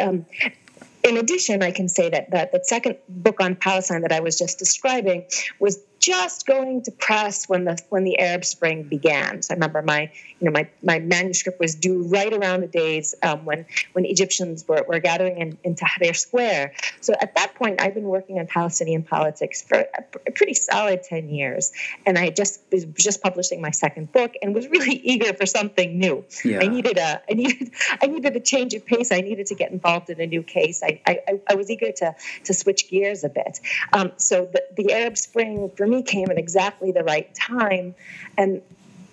Um, 0.00 0.26
in 1.04 1.16
addition, 1.16 1.62
I 1.62 1.70
can 1.70 1.88
say 1.88 2.10
that, 2.10 2.30
that 2.32 2.52
the 2.52 2.62
second 2.64 2.96
book 3.08 3.40
on 3.40 3.56
Palestine 3.56 4.02
that 4.02 4.12
I 4.12 4.20
was 4.20 4.36
just 4.36 4.58
describing 4.58 5.24
was 5.58 5.78
just 6.08 6.46
going 6.46 6.82
to 6.82 6.90
press 6.90 7.50
when 7.50 7.64
the 7.64 7.78
when 7.90 8.02
the 8.02 8.18
Arab 8.18 8.42
Spring 8.42 8.84
began. 8.84 9.42
So 9.42 9.52
I 9.52 9.54
remember 9.56 9.82
my 9.82 10.10
you 10.40 10.46
know 10.46 10.50
my, 10.50 10.66
my 10.82 10.98
manuscript 11.00 11.60
was 11.60 11.74
due 11.74 12.02
right 12.04 12.32
around 12.32 12.62
the 12.62 12.66
days 12.66 13.14
um, 13.22 13.44
when 13.44 13.66
when 13.92 14.06
Egyptians 14.06 14.66
were, 14.66 14.82
were 14.88 15.00
gathering 15.00 15.36
in, 15.36 15.58
in 15.64 15.74
Tahrir 15.74 16.16
Square. 16.16 16.72
So 17.02 17.12
at 17.20 17.34
that 17.34 17.54
point, 17.56 17.82
I've 17.82 17.92
been 17.92 18.10
working 18.16 18.38
on 18.38 18.46
Palestinian 18.46 19.02
politics 19.02 19.60
for 19.60 19.84
a, 20.26 20.30
pretty 20.32 20.54
solid 20.54 21.02
ten 21.02 21.28
years, 21.28 21.72
and 22.06 22.16
I 22.16 22.30
just 22.30 22.62
was 22.72 22.86
just 22.96 23.22
publishing 23.22 23.60
my 23.60 23.70
second 23.70 24.10
book 24.10 24.32
and 24.40 24.54
was 24.54 24.66
really 24.68 24.94
eager 25.12 25.34
for 25.34 25.44
something 25.44 25.98
new. 25.98 26.24
Yeah. 26.42 26.60
I 26.62 26.68
needed 26.68 26.96
a 26.96 27.20
I 27.30 27.34
needed 27.34 27.70
I 28.02 28.06
needed 28.06 28.34
a 28.34 28.40
change 28.40 28.72
of 28.72 28.86
pace. 28.86 29.12
I 29.12 29.20
needed 29.20 29.46
to 29.48 29.54
get 29.54 29.72
involved 29.72 30.08
in 30.08 30.18
a 30.22 30.26
new 30.26 30.42
case. 30.42 30.82
I 30.82 31.02
I, 31.06 31.40
I 31.50 31.54
was 31.54 31.70
eager 31.70 31.92
to 31.92 32.14
to 32.44 32.54
switch 32.54 32.88
gears 32.88 33.24
a 33.24 33.28
bit. 33.28 33.60
Um, 33.92 34.12
so 34.16 34.48
the, 34.50 34.62
the 34.74 34.92
Arab 34.94 35.18
Spring 35.18 35.70
for 35.76 35.86
me 35.86 35.97
came 36.02 36.30
at 36.30 36.38
exactly 36.38 36.92
the 36.92 37.04
right 37.04 37.32
time, 37.34 37.94
and 38.36 38.62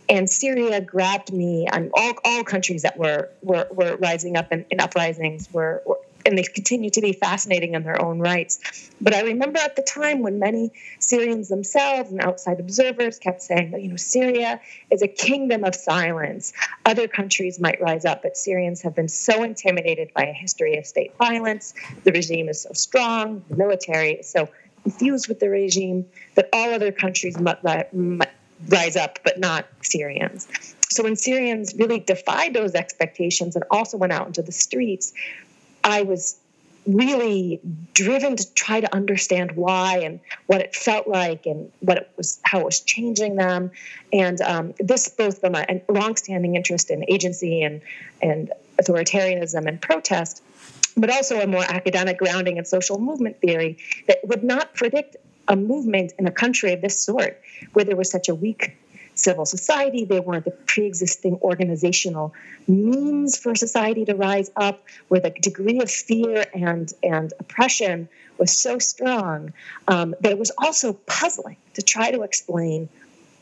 and 0.08 0.30
Syria 0.30 0.82
grabbed 0.82 1.34
me. 1.34 1.67
And 1.71 1.89
all, 1.93 2.13
all 2.24 2.43
countries 2.43 2.84
that 2.84 2.98
were 2.98 3.30
were, 3.41 3.67
were 3.71 3.98
rising 3.98 4.38
up 4.38 4.52
in, 4.52 4.65
in 4.69 4.80
uprisings 4.80 5.52
were, 5.52 5.82
were 5.86 5.98
and 6.26 6.38
they 6.38 6.43
continue 6.43 6.89
to 6.89 7.02
be 7.02 7.13
fascinating 7.13 7.76
in 7.76 7.84
their 7.84 8.02
own 8.02 8.19
rights. 8.19 8.89
But 9.00 9.13
I 9.13 9.21
remember 9.21 9.60
at 9.60 9.76
the 9.76 9.84
time 9.84 10.21
when 10.21 10.39
many 10.39 10.71
Syrians 11.00 11.50
themselves 11.50 12.10
and 12.10 12.19
outside 12.19 12.60
observers 12.60 13.19
kept 13.19 13.41
saying 13.41 13.71
that, 13.71 13.84
you 13.84 13.89
know, 13.89 13.95
Syria 13.95 14.60
is 14.89 15.02
a 15.02 15.08
kingdom 15.08 15.63
of 15.63 15.76
silence. 15.76 16.54
Other 16.86 17.08
countries 17.08 17.60
might 17.60 17.80
rise 17.80 18.06
up, 18.06 18.24
but 18.24 18.38
Syrians 18.38 18.82
have 18.82 18.95
been 18.95 19.08
so 19.08 19.43
intimidated 19.43 20.12
by 20.15 20.24
a 20.24 20.34
history 20.34 20.78
of 20.78 20.86
state 20.88 21.15
violence. 21.17 21.74
The 22.04 22.12
regime 22.12 22.50
is 22.50 22.63
so 22.63 22.71
strong, 22.74 23.43
the 23.50 23.56
military 23.56 24.13
is 24.13 24.30
so 24.30 24.50
infused 24.86 25.28
with 25.28 25.39
the 25.39 25.50
regime 25.50 26.06
that 26.36 26.50
all 26.54 26.74
other 26.74 26.91
countries 26.91 27.39
might, 27.39 27.63
might 27.93 28.32
rise 28.69 28.95
up, 28.95 29.19
but 29.24 29.39
not 29.39 29.67
Syrians. 29.82 30.48
So 30.89 31.04
when 31.04 31.15
Syrians 31.15 31.74
really 31.78 32.00
defied 32.00 32.54
those 32.54 32.76
expectations 32.76 33.56
and 33.56 33.65
also 33.71 33.98
went 33.98 34.13
out 34.13 34.28
into 34.28 34.41
the 34.41 34.52
streets, 34.52 35.13
I 35.84 36.04
was 36.04 36.38
really 36.86 37.60
driven 37.93 38.36
to 38.36 38.54
try 38.54 38.80
to 38.80 38.93
understand 38.93 39.54
why 39.54 39.98
and 40.00 40.19
what 40.45 40.62
it 40.62 40.76
felt 40.76 41.08
like 41.08 41.45
and 41.45 41.71
what 41.80 41.98
it 41.98 42.12
was 42.15 42.39
how 42.43 42.60
it 42.60 42.65
was 42.65 42.80
changing 42.80 43.36
them 43.36 43.71
and 44.13 44.39
um, 44.41 44.74
this 44.78 45.10
both 45.10 45.39
from 45.39 45.56
a, 45.56 45.65
a 45.67 45.91
longstanding 45.91 46.56
interest 46.56 46.91
in 46.91 47.04
agency 47.10 47.63
and 47.63 47.82
and 48.21 48.52
authoritarianism 48.80 49.67
and 49.67 49.82
protest 49.82 50.43
but 50.97 51.10
also 51.10 51.39
a 51.39 51.47
more 51.47 51.63
academic 51.63 52.17
grounding 52.17 52.58
in 52.58 52.65
social 52.65 52.99
movement 52.99 53.39
theory 53.41 53.77
that 54.08 54.19
would 54.23 54.43
not 54.43 54.73
predict 54.73 55.17
a 55.47 55.55
movement 55.55 56.13
in 56.17 56.27
a 56.27 56.31
country 56.31 56.73
of 56.73 56.81
this 56.81 56.99
sort, 56.99 57.39
where 57.73 57.86
there 57.86 57.95
was 57.95 58.10
such 58.10 58.29
a 58.29 58.36
weak 58.36 58.75
civil 59.15 59.45
society, 59.45 60.05
there 60.05 60.21
weren't 60.21 60.45
the 60.45 60.51
pre 60.51 60.86
existing 60.86 61.36
organizational 61.41 62.34
means 62.67 63.38
for 63.38 63.55
society 63.55 64.05
to 64.05 64.15
rise 64.15 64.51
up, 64.55 64.84
where 65.08 65.21
the 65.21 65.29
degree 65.29 65.79
of 65.79 65.89
fear 65.89 66.45
and, 66.53 66.93
and 67.03 67.34
oppression 67.39 68.10
was 68.38 68.58
so 68.58 68.77
strong 68.79 69.53
um, 69.88 70.13
that 70.21 70.31
it 70.31 70.38
was 70.38 70.51
also 70.58 70.93
puzzling 70.93 71.58
to 71.73 71.81
try 71.81 72.12
to 72.12 72.23
explain 72.23 72.89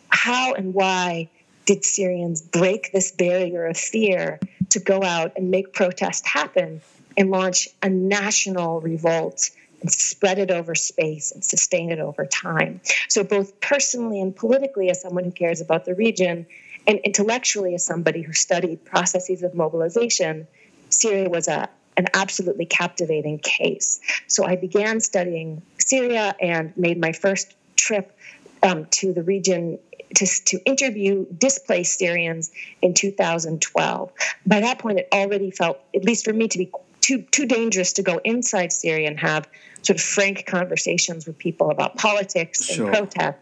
how 0.10 0.54
and 0.54 0.74
why 0.74 1.28
did 1.66 1.84
Syrians 1.84 2.42
break 2.42 2.92
this 2.92 3.12
barrier 3.12 3.66
of 3.66 3.78
fear 3.78 4.40
to 4.70 4.80
go 4.80 5.02
out 5.02 5.34
and 5.36 5.50
make 5.50 5.74
protest 5.74 6.28
happen 6.28 6.82
and 7.18 7.30
launch 7.30 7.68
a 7.82 7.90
national 7.90 8.82
revolt 8.82 9.50
and 9.82 9.92
spread 9.92 10.40
it 10.40 10.50
over 10.50 10.76
space 10.76 11.32
and 11.32 11.44
sustain 11.44 11.92
it 11.92 12.00
over 12.00 12.26
time. 12.26 12.82
So, 13.10 13.24
both 13.24 13.60
personally 13.60 14.22
and 14.22 14.36
politically, 14.36 14.90
as 14.90 15.02
someone 15.02 15.26
who 15.26 15.32
cares 15.32 15.62
about 15.62 15.86
the 15.86 15.96
region, 15.96 16.46
and 16.88 17.00
intellectually, 17.00 17.76
as 17.76 17.86
somebody 17.86 18.22
who 18.22 18.34
studied 18.34 18.84
processes 18.86 19.44
of 19.44 19.54
mobilization, 19.54 20.48
Syria 20.90 21.30
was 21.30 21.48
a 21.48 21.70
an 21.96 22.08
absolutely 22.16 22.66
captivating 22.66 23.38
case. 23.38 24.00
So 24.26 24.46
I 24.46 24.56
began 24.56 25.00
studying 25.00 25.62
Syria 25.78 26.36
and 26.42 26.76
made 26.76 27.00
my 27.00 27.12
first 27.12 27.54
trip 27.76 28.18
um, 28.64 28.86
to 28.92 29.14
the 29.14 29.22
region 29.22 29.78
to, 30.16 30.26
to 30.46 30.64
interview 30.66 31.26
displaced 31.38 32.00
Syrians 32.00 32.52
in 32.82 32.94
2012. 32.94 34.12
By 34.46 34.60
that 34.62 34.80
point, 34.80 35.00
it 35.00 35.08
already 35.12 35.52
felt, 35.52 35.80
at 35.96 36.04
least 36.04 36.26
for 36.26 36.34
me, 36.34 36.48
to 36.48 36.58
be 36.58 36.72
too 37.04 37.22
too 37.22 37.46
dangerous 37.46 37.94
to 37.94 38.02
go 38.02 38.20
inside 38.24 38.72
Syria 38.72 39.08
and 39.08 39.20
have 39.20 39.48
sort 39.84 39.98
of 40.00 40.02
frank 40.02 40.46
conversations 40.46 41.28
with 41.28 41.38
people 41.38 41.70
about 41.70 41.98
politics 41.98 42.70
and 42.70 42.88
protest. 42.88 43.38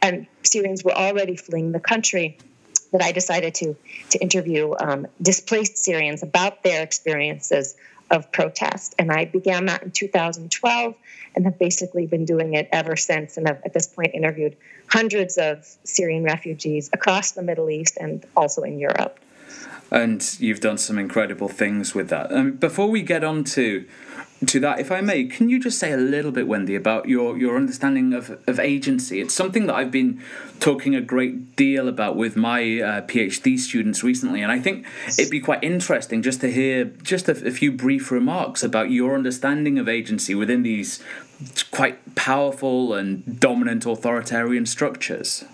And 0.00 0.26
Syrians 0.42 0.82
were 0.82 0.96
already 0.96 1.36
fleeing 1.36 1.72
the 1.72 1.80
country. 1.80 2.38
That 2.92 3.02
I 3.02 3.12
decided 3.12 3.54
to 3.56 3.74
to 4.10 4.18
interview 4.18 4.74
um, 4.78 5.06
displaced 5.20 5.78
Syrians 5.78 6.22
about 6.22 6.62
their 6.62 6.82
experiences 6.82 7.74
of 8.10 8.30
protest, 8.30 8.94
and 8.98 9.10
I 9.10 9.24
began 9.24 9.64
that 9.66 9.82
in 9.82 9.90
2012, 9.92 10.94
and 11.34 11.44
have 11.46 11.58
basically 11.58 12.06
been 12.06 12.26
doing 12.26 12.52
it 12.52 12.68
ever 12.70 12.94
since. 12.96 13.38
And 13.38 13.48
have 13.48 13.62
at 13.64 13.72
this 13.72 13.86
point 13.86 14.14
interviewed 14.14 14.56
hundreds 14.88 15.38
of 15.38 15.64
Syrian 15.84 16.22
refugees 16.22 16.90
across 16.92 17.32
the 17.32 17.42
Middle 17.42 17.70
East 17.70 17.96
and 17.98 18.26
also 18.36 18.60
in 18.62 18.78
Europe 18.78 19.18
and 19.90 20.36
you've 20.40 20.60
done 20.60 20.78
some 20.78 20.98
incredible 20.98 21.48
things 21.48 21.94
with 21.94 22.08
that. 22.08 22.32
Um, 22.32 22.52
before 22.52 22.88
we 22.88 23.02
get 23.02 23.22
on 23.22 23.44
to 23.44 23.86
to 24.46 24.58
that, 24.58 24.80
if 24.80 24.90
I 24.90 25.00
may, 25.00 25.24
can 25.24 25.48
you 25.48 25.60
just 25.60 25.78
say 25.78 25.92
a 25.92 25.96
little 25.96 26.32
bit, 26.32 26.48
Wendy, 26.48 26.74
about 26.74 27.08
your, 27.08 27.38
your 27.38 27.56
understanding 27.56 28.12
of, 28.12 28.42
of 28.48 28.58
agency? 28.58 29.20
It's 29.20 29.34
something 29.34 29.66
that 29.66 29.74
I've 29.74 29.92
been 29.92 30.20
talking 30.58 30.96
a 30.96 31.00
great 31.00 31.54
deal 31.54 31.86
about 31.86 32.16
with 32.16 32.34
my 32.36 32.60
uh, 32.60 33.02
PhD 33.02 33.56
students 33.58 34.02
recently, 34.02 34.42
and 34.42 34.50
I 34.50 34.58
think 34.58 34.84
it'd 35.06 35.30
be 35.30 35.40
quite 35.40 35.62
interesting 35.62 36.22
just 36.22 36.40
to 36.40 36.50
hear 36.50 36.86
just 36.86 37.28
a, 37.28 37.46
a 37.46 37.52
few 37.52 37.70
brief 37.70 38.10
remarks 38.10 38.64
about 38.64 38.90
your 38.90 39.14
understanding 39.14 39.78
of 39.78 39.88
agency 39.88 40.34
within 40.34 40.64
these 40.64 41.02
quite 41.70 42.14
powerful 42.14 42.94
and 42.94 43.38
dominant 43.38 43.86
authoritarian 43.86 44.66
structures. 44.66 45.44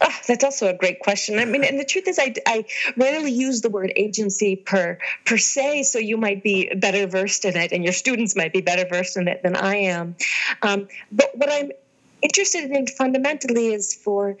Oh, 0.00 0.14
that's 0.26 0.44
also 0.44 0.68
a 0.68 0.74
great 0.74 1.00
question. 1.00 1.38
I 1.38 1.44
mean, 1.44 1.64
and 1.64 1.78
the 1.78 1.84
truth 1.84 2.06
is, 2.06 2.18
I, 2.18 2.34
I 2.46 2.64
rarely 2.96 3.32
use 3.32 3.62
the 3.62 3.70
word 3.70 3.92
agency 3.96 4.56
per 4.56 4.98
per 5.24 5.38
se. 5.38 5.84
So 5.84 5.98
you 5.98 6.16
might 6.16 6.42
be 6.42 6.72
better 6.74 7.06
versed 7.06 7.44
in 7.44 7.56
it, 7.56 7.72
and 7.72 7.82
your 7.82 7.92
students 7.92 8.36
might 8.36 8.52
be 8.52 8.60
better 8.60 8.86
versed 8.86 9.16
in 9.16 9.28
it 9.28 9.42
than 9.42 9.56
I 9.56 9.76
am. 9.76 10.16
Um, 10.62 10.88
but 11.12 11.30
what 11.34 11.50
I'm 11.50 11.70
interested 12.22 12.70
in 12.70 12.86
fundamentally 12.86 13.68
is 13.68 13.94
for 13.94 14.36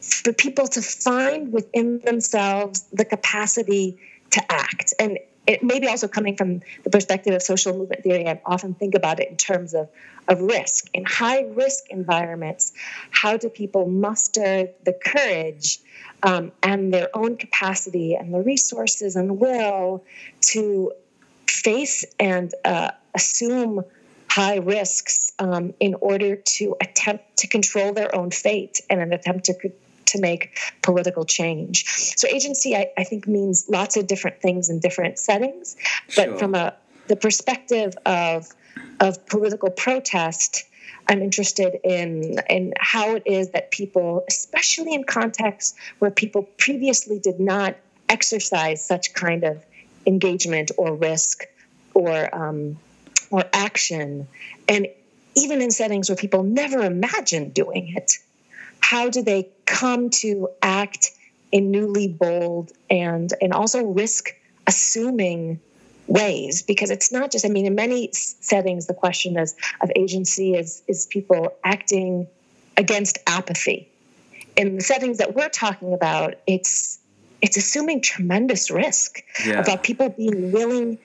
for 0.00 0.32
people 0.32 0.66
to 0.68 0.80
find 0.80 1.52
within 1.52 2.00
themselves 2.00 2.84
the 2.92 3.04
capacity 3.04 3.98
to 4.30 4.52
act, 4.52 4.94
and 4.98 5.18
it 5.46 5.62
may 5.62 5.80
be 5.80 5.88
also 5.88 6.06
coming 6.06 6.36
from 6.36 6.60
the 6.84 6.90
perspective 6.90 7.34
of 7.34 7.42
social 7.42 7.76
movement 7.76 8.02
theory. 8.02 8.28
I 8.28 8.40
often 8.44 8.74
think 8.74 8.94
about 8.94 9.20
it 9.20 9.28
in 9.30 9.36
terms 9.36 9.74
of 9.74 9.88
of 10.28 10.40
risk. 10.40 10.88
In 10.94 11.04
high 11.04 11.42
risk 11.42 11.84
environments, 11.90 12.72
how 13.10 13.36
do 13.36 13.48
people 13.48 13.88
muster 13.88 14.68
the 14.84 14.92
courage 14.92 15.80
um, 16.22 16.52
and 16.62 16.92
their 16.94 17.08
own 17.14 17.36
capacity 17.36 18.14
and 18.14 18.32
the 18.32 18.40
resources 18.40 19.16
and 19.16 19.40
will 19.40 20.04
to 20.52 20.92
face 21.48 22.04
and 22.18 22.54
uh, 22.64 22.90
assume 23.14 23.82
high 24.30 24.56
risks 24.56 25.32
um, 25.40 25.74
in 25.80 25.94
order 25.94 26.36
to 26.36 26.76
attempt 26.80 27.38
to 27.38 27.48
control 27.48 27.92
their 27.92 28.14
own 28.14 28.30
fate 28.30 28.80
and 28.88 29.00
an 29.00 29.12
attempt 29.12 29.46
to 29.46 29.54
to 30.10 30.20
make 30.20 30.58
political 30.82 31.24
change. 31.24 31.84
So 32.16 32.28
agency, 32.28 32.76
I, 32.76 32.90
I, 32.96 33.04
think, 33.04 33.26
means 33.26 33.66
lots 33.68 33.96
of 33.96 34.06
different 34.06 34.40
things 34.40 34.68
in 34.68 34.78
different 34.78 35.18
settings. 35.18 35.76
But 36.16 36.24
sure. 36.24 36.38
from 36.38 36.54
a 36.54 36.74
the 37.08 37.16
perspective 37.16 37.94
of 38.06 38.48
of 39.00 39.26
political 39.26 39.70
protest, 39.70 40.64
I'm 41.08 41.22
interested 41.22 41.78
in 41.82 42.38
in 42.48 42.72
how 42.78 43.16
it 43.16 43.24
is 43.26 43.50
that 43.50 43.70
people, 43.70 44.24
especially 44.28 44.94
in 44.94 45.04
contexts 45.04 45.76
where 45.98 46.10
people 46.10 46.42
previously 46.58 47.18
did 47.18 47.40
not 47.40 47.76
exercise 48.08 48.84
such 48.84 49.12
kind 49.12 49.44
of 49.44 49.64
engagement 50.06 50.70
or 50.76 50.94
risk 50.94 51.46
or 51.94 52.32
um, 52.34 52.78
or 53.30 53.44
action, 53.52 54.26
and 54.68 54.86
even 55.34 55.60
in 55.60 55.70
settings 55.70 56.08
where 56.08 56.16
people 56.16 56.42
never 56.42 56.80
imagined 56.82 57.54
doing 57.54 57.94
it, 57.96 58.18
how 58.80 59.08
do 59.08 59.22
they 59.22 59.48
come 59.70 60.10
to 60.10 60.48
act 60.62 61.12
in 61.52 61.70
newly 61.70 62.08
bold 62.08 62.72
and 62.90 63.32
and 63.40 63.52
also 63.52 63.84
risk 63.84 64.34
assuming 64.66 65.60
ways 66.08 66.62
because 66.62 66.90
it's 66.90 67.12
not 67.12 67.30
just 67.30 67.46
i 67.46 67.48
mean 67.48 67.66
in 67.66 67.74
many 67.76 68.10
settings 68.12 68.86
the 68.88 68.94
question 68.94 69.38
is 69.38 69.54
of 69.80 69.90
agency 69.94 70.54
is 70.54 70.82
is 70.88 71.06
people 71.06 71.54
acting 71.62 72.26
against 72.76 73.18
apathy 73.28 73.88
in 74.56 74.74
the 74.74 74.82
settings 74.82 75.18
that 75.18 75.36
we're 75.36 75.48
talking 75.48 75.94
about 75.94 76.34
it's 76.48 76.98
it's 77.40 77.56
assuming 77.56 78.02
tremendous 78.02 78.70
risk 78.72 79.22
yeah. 79.46 79.60
about 79.60 79.84
people 79.84 80.08
being 80.08 80.50
willing 80.50 80.98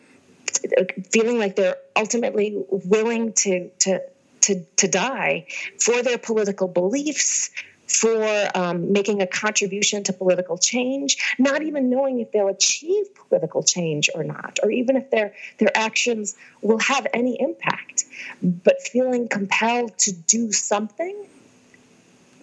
feeling 1.12 1.38
like 1.38 1.56
they're 1.56 1.78
ultimately 1.96 2.64
willing 2.70 3.32
to 3.34 3.70
to 3.78 4.02
to, 4.42 4.64
to 4.78 4.88
die 4.88 5.48
for 5.80 6.04
their 6.04 6.20
political 6.20 6.68
beliefs 6.68 7.50
for 7.88 8.50
um, 8.56 8.92
making 8.92 9.22
a 9.22 9.28
contribution 9.28 10.04
to 10.04 10.14
political 10.14 10.58
change, 10.58 11.18
not 11.38 11.62
even 11.62 11.90
knowing 11.90 12.20
if 12.20 12.32
they'll 12.32 12.48
achieve 12.48 13.14
political 13.16 13.64
change 13.64 14.10
or 14.16 14.24
not, 14.24 14.60
or 14.64 14.72
even 14.72 14.96
if 14.96 15.10
their 15.12 15.34
their 15.60 15.76
actions 15.76 16.36
will 16.62 16.80
have 16.80 17.06
any 17.14 17.40
impact, 17.40 18.06
but 18.42 18.82
feeling 18.82 19.28
compelled 19.28 19.98
to 20.00 20.12
do 20.12 20.52
something. 20.52 21.16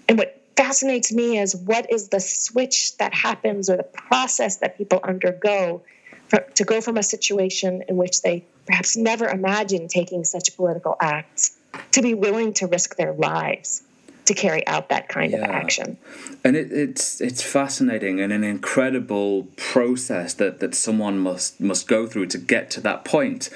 And 0.09 0.19
what 0.19 0.41
fascinates 0.57 1.13
me 1.13 1.39
is 1.39 1.57
what 1.57 1.91
is 1.91 2.09
the 2.09 2.21
switch 2.21 2.97
that 2.99 3.15
happens 3.15 3.69
or 3.69 3.77
the 3.77 3.83
process 3.83 4.59
that 4.59 4.79
people 4.79 5.01
undergo 5.03 5.83
for, 6.29 6.41
to 6.55 6.65
go 6.65 6.81
from 6.81 6.97
a 6.97 7.03
situation 7.03 7.83
in 7.89 7.97
which 7.97 8.23
they 8.23 8.45
perhaps 8.67 8.97
never 8.97 9.27
imagined 9.27 9.91
taking 9.91 10.25
such 10.25 10.57
political 10.57 10.97
acts 11.01 11.57
to 11.91 12.03
be 12.03 12.15
willing 12.15 12.53
to 12.53 12.67
risk 12.67 12.97
their 12.97 13.13
lives 13.13 13.83
to 14.35 14.41
carry 14.41 14.67
out 14.67 14.89
that 14.89 15.09
kind 15.09 15.33
yeah. 15.33 15.45
of 15.45 15.51
action. 15.51 15.99
And 16.45 16.57
it, 16.57 16.73
it's 16.73 17.21
it's 17.21 17.43
fascinating 17.43 18.21
and 18.21 18.33
an 18.33 18.45
incredible 18.45 19.49
process 19.57 20.35
that, 20.35 20.61
that 20.61 20.75
someone 20.75 21.19
must 21.19 21.61
must 21.61 21.87
go 21.89 22.07
through 22.07 22.27
to 22.27 22.39
get 22.39 22.71
to 22.73 22.81
that 22.81 23.05
point. 23.05 23.51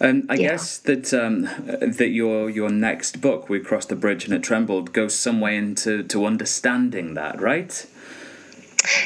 And 0.00 0.26
I 0.28 0.34
yeah. 0.34 0.48
guess 0.50 0.78
that 0.78 1.14
um, 1.14 1.42
that 1.44 2.08
your 2.08 2.50
your 2.50 2.70
next 2.70 3.20
book, 3.20 3.48
We 3.48 3.60
Crossed 3.60 3.88
the 3.88 3.96
Bridge 3.96 4.24
and 4.24 4.34
It 4.34 4.42
Trembled, 4.42 4.92
goes 4.92 5.14
some 5.14 5.40
way 5.40 5.56
into 5.56 6.02
to 6.02 6.26
understanding 6.26 7.14
that, 7.14 7.40
right? 7.40 7.86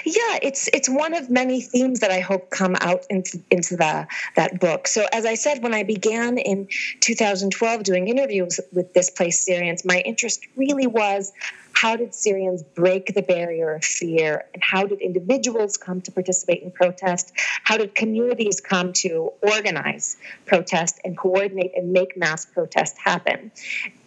Yeah, 0.05 0.39
it's 0.43 0.69
it's 0.73 0.89
one 0.89 1.15
of 1.15 1.31
many 1.31 1.61
themes 1.61 2.01
that 2.01 2.11
I 2.11 2.21
hope 2.21 2.51
come 2.51 2.77
out 2.81 3.05
into 3.11 3.43
into 3.51 3.77
the 3.77 4.07
that 4.37 4.61
book. 4.61 4.89
So 4.89 5.07
as 5.13 5.27
I 5.27 5.35
said, 5.35 5.63
when 5.63 5.75
I 5.75 5.83
began 5.83 6.39
in 6.39 6.69
2012 7.01 7.83
doing 7.83 8.09
interviews 8.09 8.61
with 8.73 8.93
displaced 8.93 9.45
Syrians, 9.45 9.85
my 9.85 10.01
interest 10.01 10.47
really 10.57 10.87
was 10.87 11.33
how 11.77 11.95
did 11.95 12.15
Syrians 12.15 12.63
break 12.63 13.15
the 13.15 13.21
barrier 13.21 13.75
of 13.75 13.85
fear? 13.85 14.47
And 14.55 14.63
how 14.63 14.87
did 14.87 15.03
individuals 15.03 15.77
come 15.77 16.01
to 16.03 16.11
participate 16.11 16.63
in 16.63 16.71
protest? 16.71 17.33
How 17.65 17.77
did 17.77 17.95
communities 17.95 18.63
come 18.63 18.95
to 19.05 19.31
organize 19.43 20.17
protest 20.47 20.99
and 21.05 21.19
coordinate 21.19 21.73
and 21.77 21.93
make 21.93 22.17
mass 22.17 22.47
protest 22.47 22.97
happen? 22.97 23.53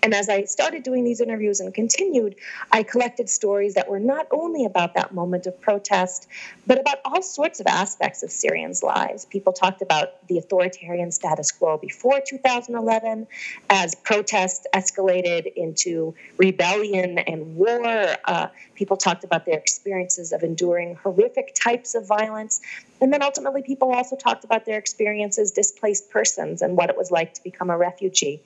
And 0.02 0.14
as 0.14 0.30
I 0.30 0.46
started 0.46 0.84
doing 0.84 1.04
these 1.04 1.20
interviews 1.20 1.60
and 1.60 1.74
continued, 1.74 2.36
I 2.72 2.84
collected 2.84 3.30
stories 3.30 3.74
that 3.74 3.90
were 3.90 4.00
not 4.00 4.28
only 4.32 4.66
about 4.66 4.94
that 4.94 5.14
moment 5.14 5.46
of 5.46 5.60
protest, 5.60 6.28
but 6.66 6.80
about 6.80 7.00
all 7.04 7.22
sorts 7.22 7.60
of 7.60 7.68
aspects 7.68 8.24
of 8.24 8.32
Syrians' 8.32 8.82
lives. 8.82 9.26
People 9.26 9.52
talked 9.52 9.82
about 9.82 10.26
the 10.28 10.38
authoritarian 10.38 11.12
status 11.12 11.52
quo 11.52 11.78
before 11.78 12.22
2011 12.26 13.28
as 13.70 13.96
protests 13.96 14.66
escalated 14.74 15.52
into 15.56 16.14
rebellion 16.38 17.20
and 17.20 17.56
war. 17.56 18.16
Uh, 18.26 18.48
people 18.76 18.96
talked 18.96 19.26
about 19.26 19.46
their 19.46 19.58
experiences 19.58 20.32
of 20.32 20.44
enduring 20.44 20.96
horrific 20.96 21.54
types 21.56 21.94
of 21.96 22.08
violence. 22.08 22.62
And 23.02 23.14
then 23.14 23.22
ultimately, 23.22 23.62
people 23.62 23.92
also 23.92 24.16
talked 24.16 24.44
about 24.44 24.66
their 24.66 24.78
experiences 24.78 25.52
displaced 25.52 26.10
persons 26.10 26.62
and 26.62 26.76
what 26.76 26.90
it 26.90 26.98
was 26.98 27.12
like 27.12 27.34
to 27.36 27.44
become 27.44 27.70
a 27.70 27.78
refugee. 27.78 28.42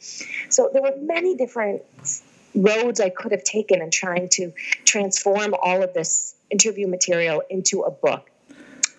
So 0.50 0.70
there 0.72 0.82
were 0.82 0.96
many 1.02 1.36
different 1.36 1.82
roads 2.56 3.00
I 3.00 3.10
could 3.10 3.32
have 3.32 3.44
taken 3.44 3.82
in 3.82 3.90
trying 3.90 4.30
to 4.30 4.54
transform 4.86 5.56
all 5.60 5.82
of 5.82 5.94
this 5.94 6.36
interview 6.50 6.88
material 6.88 7.42
into 7.50 7.82
a 7.82 7.92
book. 7.92 8.30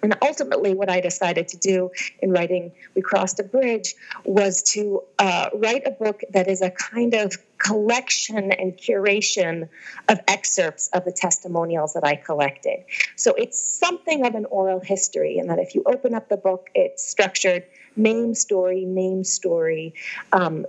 And 0.04 0.14
ultimately, 0.20 0.74
what 0.74 0.90
I 0.90 1.00
decided 1.00 1.48
to 1.48 1.56
do 1.56 1.90
in 2.20 2.30
writing 2.30 2.72
We 2.94 3.00
Crossed 3.00 3.40
a 3.40 3.42
Bridge 3.42 3.94
was 4.24 4.62
to 4.74 5.02
uh, 5.18 5.48
write 5.54 5.86
a 5.86 5.92
book 5.92 6.20
that 6.30 6.46
is 6.46 6.60
a 6.60 6.70
kind 6.70 7.14
of 7.14 7.38
collection 7.56 8.52
and 8.52 8.76
curation 8.76 9.66
of 10.10 10.20
excerpts 10.28 10.90
of 10.92 11.06
the 11.06 11.12
testimonials 11.12 11.94
that 11.94 12.04
I 12.04 12.16
collected. 12.16 12.84
So 13.16 13.32
it's 13.32 13.58
something 13.58 14.26
of 14.26 14.34
an 14.34 14.44
oral 14.46 14.80
history, 14.80 15.38
in 15.38 15.46
that 15.46 15.58
if 15.58 15.74
you 15.74 15.82
open 15.86 16.12
up 16.12 16.28
the 16.28 16.36
book, 16.36 16.68
it's 16.74 17.02
structured 17.02 17.64
name, 17.96 18.34
story, 18.34 18.84
name, 18.84 19.24
story. 19.24 19.94
Um, 20.34 20.66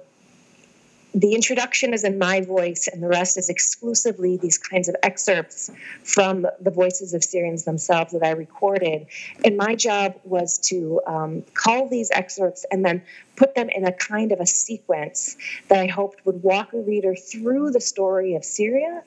the 1.16 1.34
introduction 1.34 1.94
is 1.94 2.04
in 2.04 2.20
my 2.20 2.42
voice, 2.42 2.90
and 2.92 3.02
the 3.02 3.08
rest 3.08 3.38
is 3.38 3.48
exclusively 3.48 4.36
these 4.36 4.58
kinds 4.58 4.90
of 4.90 4.98
excerpts 5.02 5.72
from 6.04 6.46
the 6.60 6.72
voices 6.72 7.14
of 7.14 7.24
Syrians 7.24 7.64
themselves 7.64 8.12
that 8.12 8.22
I 8.22 8.32
recorded. 8.32 9.08
And 9.46 9.56
my 9.56 9.76
job 9.76 10.16
was 10.26 10.58
to 10.70 11.00
um, 11.08 11.44
call 11.54 11.88
these 11.88 12.12
excerpts 12.12 12.66
and 12.70 12.84
then 12.84 13.02
put 13.38 13.56
them 13.56 13.70
in 13.70 13.86
a 13.86 13.94
kind 13.94 14.34
of 14.34 14.42
a 14.42 14.46
sequence 14.46 15.38
that 15.70 15.80
I 15.80 15.88
hoped 15.88 16.26
would 16.26 16.44
walk 16.44 16.74
a 16.74 16.80
reader 16.80 17.16
through 17.16 17.72
the 17.72 17.82
story 17.82 18.36
of 18.36 18.44
Syria 18.44 19.02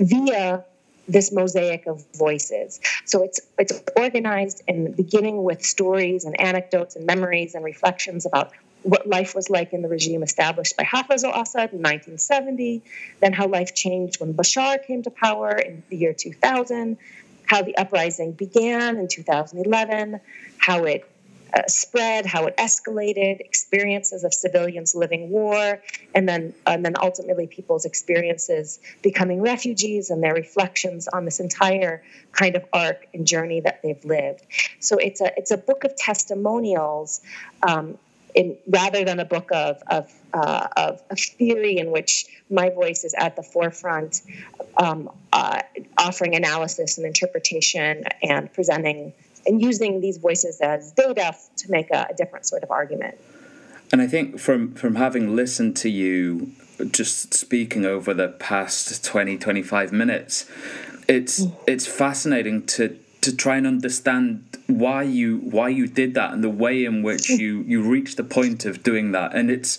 via 0.00 0.64
this 1.06 1.30
mosaic 1.30 1.86
of 1.86 2.04
voices. 2.16 2.80
So 3.04 3.22
it's 3.22 3.40
it's 3.60 3.80
organized 3.96 4.62
and 4.66 4.96
beginning 4.96 5.44
with 5.44 5.64
stories 5.64 6.24
and 6.24 6.40
anecdotes 6.40 6.96
and 6.96 7.06
memories 7.06 7.54
and 7.54 7.64
reflections 7.64 8.26
about 8.26 8.52
what 8.84 9.06
life 9.06 9.34
was 9.34 9.48
like 9.48 9.72
in 9.72 9.82
the 9.82 9.88
regime 9.88 10.22
established 10.22 10.76
by 10.76 10.84
Hafez 10.84 11.24
al-Assad 11.24 11.72
in 11.72 11.80
1970, 11.80 12.82
then 13.20 13.32
how 13.32 13.48
life 13.48 13.74
changed 13.74 14.20
when 14.20 14.34
Bashar 14.34 14.84
came 14.86 15.02
to 15.02 15.10
power 15.10 15.52
in 15.52 15.82
the 15.88 15.96
year 15.96 16.12
2000, 16.12 16.98
how 17.46 17.62
the 17.62 17.76
uprising 17.76 18.32
began 18.32 18.98
in 18.98 19.08
2011, 19.08 20.20
how 20.58 20.84
it 20.84 21.10
uh, 21.54 21.62
spread, 21.66 22.26
how 22.26 22.46
it 22.46 22.56
escalated, 22.58 23.40
experiences 23.40 24.22
of 24.22 24.34
civilians 24.34 24.94
living 24.94 25.30
war, 25.30 25.80
and 26.14 26.28
then 26.28 26.52
and 26.66 26.84
then 26.84 26.94
ultimately 27.00 27.46
people's 27.46 27.84
experiences 27.84 28.80
becoming 29.02 29.40
refugees 29.40 30.10
and 30.10 30.22
their 30.22 30.34
reflections 30.34 31.06
on 31.08 31.24
this 31.24 31.40
entire 31.40 32.02
kind 32.32 32.56
of 32.56 32.64
arc 32.72 33.06
and 33.14 33.26
journey 33.26 33.60
that 33.60 33.80
they've 33.82 34.04
lived. 34.04 34.42
So 34.80 34.96
it's 34.96 35.20
a 35.20 35.32
it's 35.38 35.52
a 35.52 35.56
book 35.56 35.84
of 35.84 35.94
testimonials 35.96 37.20
um, 37.62 37.98
in, 38.34 38.56
rather 38.66 39.04
than 39.04 39.20
a 39.20 39.24
book 39.24 39.50
of, 39.52 39.82
of, 39.88 40.12
uh, 40.32 40.68
of, 40.76 41.02
of, 41.10 41.20
theory 41.20 41.78
in 41.78 41.90
which 41.90 42.26
my 42.50 42.70
voice 42.70 43.04
is 43.04 43.14
at 43.14 43.36
the 43.36 43.42
forefront, 43.42 44.22
um, 44.76 45.10
uh, 45.32 45.60
offering 45.98 46.34
analysis 46.34 46.98
and 46.98 47.06
interpretation 47.06 48.04
and 48.22 48.52
presenting 48.52 49.12
and 49.46 49.60
using 49.60 50.00
these 50.00 50.16
voices 50.16 50.60
as 50.60 50.92
data 50.92 51.34
to 51.56 51.70
make 51.70 51.90
a, 51.90 52.06
a 52.10 52.14
different 52.14 52.46
sort 52.46 52.62
of 52.62 52.70
argument. 52.70 53.16
And 53.92 54.00
I 54.00 54.06
think 54.06 54.38
from 54.38 54.74
from 54.74 54.96
having 54.96 55.36
listened 55.36 55.76
to 55.78 55.90
you 55.90 56.52
just 56.90 57.34
speaking 57.34 57.84
over 57.84 58.12
the 58.12 58.28
past 58.28 59.04
20 59.04 59.38
25 59.38 59.92
minutes 59.92 60.50
it's 61.06 61.44
mm. 61.44 61.56
it's 61.66 61.86
fascinating 61.86 62.66
to 62.66 62.98
to 63.24 63.34
try 63.34 63.56
and 63.56 63.66
understand 63.66 64.44
why 64.66 65.02
you 65.02 65.38
why 65.38 65.68
you 65.68 65.86
did 65.86 66.12
that 66.14 66.32
and 66.32 66.44
the 66.44 66.50
way 66.50 66.84
in 66.84 67.02
which 67.02 67.28
mm. 67.28 67.38
you 67.38 67.62
you 67.66 67.82
reached 67.82 68.18
the 68.18 68.24
point 68.24 68.66
of 68.66 68.82
doing 68.82 69.12
that. 69.12 69.34
And 69.34 69.50
it's 69.50 69.78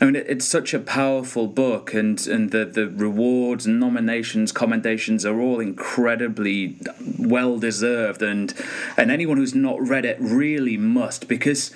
i 0.00 0.04
mean 0.06 0.16
it's 0.16 0.46
such 0.46 0.72
a 0.72 0.78
powerful 0.78 1.46
book 1.46 1.92
and 1.92 2.26
and 2.26 2.50
the 2.50 2.64
the 2.64 2.88
rewards 2.88 3.66
and 3.66 3.78
nominations 3.78 4.50
commendations 4.50 5.26
are 5.26 5.40
all 5.40 5.60
incredibly 5.60 6.78
well 7.18 7.58
deserved 7.58 8.22
and 8.22 8.54
and 8.96 9.10
anyone 9.10 9.36
who's 9.36 9.54
not 9.54 9.78
read 9.86 10.04
it 10.06 10.16
really 10.18 10.78
must 10.78 11.28
because 11.28 11.70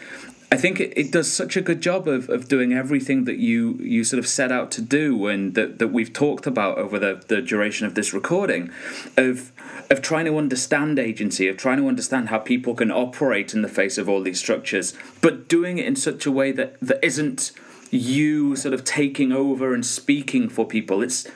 I 0.53 0.57
think 0.57 0.81
it, 0.81 0.93
it 0.97 1.13
does 1.13 1.31
such 1.31 1.57
a 1.57 1.61
good 1.61 1.81
job 1.81 2.09
of, 2.09 2.29
of 2.29 2.49
doing 2.49 2.73
everything 2.73 3.25
that 3.25 3.39
you 3.39 3.75
you 3.81 4.03
sort 4.03 4.19
of 4.19 4.27
set 4.27 4.51
out 4.51 4.71
to 4.73 4.83
do 4.83 5.27
and 5.29 5.55
that, 5.55 5.79
that 5.79 5.89
we've 5.89 6.13
talked 6.13 6.47
about 6.47 6.77
over 6.77 6.99
the, 6.99 7.23
the 7.29 7.41
duration 7.41 7.87
of 7.87 7.95
this 7.95 8.13
recording 8.13 8.71
of 9.17 9.53
of 9.91 10.03
trying 10.03 10.25
to 10.25 10.39
understand 10.39 10.99
agency, 10.99 11.49
of 11.49 11.57
trying 11.57 11.79
to 11.79 11.89
understand 11.89 12.29
how 12.29 12.39
people 12.39 12.75
can 12.75 12.91
operate 12.91 13.55
in 13.55 13.63
the 13.63 13.69
face 13.69 13.99
of 13.99 14.09
all 14.09 14.23
these 14.23 14.39
structures, 14.39 14.95
but 15.21 15.49
doing 15.49 15.79
it 15.79 15.87
in 15.87 15.97
such 15.97 16.27
a 16.27 16.31
way 16.31 16.53
that, 16.53 16.79
that 16.81 17.05
isn't 17.05 17.51
you 17.91 18.55
sort 18.55 18.73
of 18.73 18.85
taking 18.85 19.33
over 19.33 19.75
and 19.75 19.85
speaking 19.85 20.49
for 20.49 20.65
people. 20.65 21.03
It's 21.03 21.27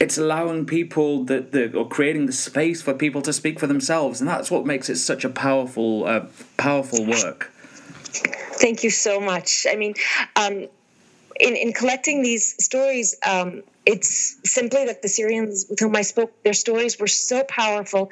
it's 0.00 0.16
allowing 0.16 0.64
people 0.64 1.24
that 1.24 1.52
the 1.52 1.76
or 1.76 1.88
creating 1.88 2.26
the 2.26 2.32
space 2.32 2.82
for 2.82 2.94
people 2.94 3.22
to 3.22 3.32
speak 3.32 3.60
for 3.60 3.66
themselves, 3.66 4.20
and 4.20 4.28
that's 4.28 4.50
what 4.50 4.64
makes 4.64 4.88
it 4.88 4.96
such 4.96 5.24
a 5.24 5.28
powerful 5.28 6.04
uh, 6.06 6.26
powerful 6.56 7.06
work. 7.06 7.52
Thank 8.12 8.84
you 8.84 8.90
so 8.90 9.20
much. 9.20 9.66
I 9.70 9.76
mean, 9.76 9.94
um, 10.36 10.66
in, 11.38 11.56
in 11.56 11.72
collecting 11.72 12.22
these 12.22 12.62
stories, 12.62 13.16
um, 13.26 13.62
it's 13.86 14.36
simply 14.44 14.84
that 14.86 15.02
the 15.02 15.08
Syrians 15.08 15.66
with 15.70 15.80
whom 15.80 15.96
I 15.96 16.02
spoke, 16.02 16.42
their 16.42 16.52
stories 16.52 16.98
were 16.98 17.06
so 17.06 17.44
powerful 17.44 18.10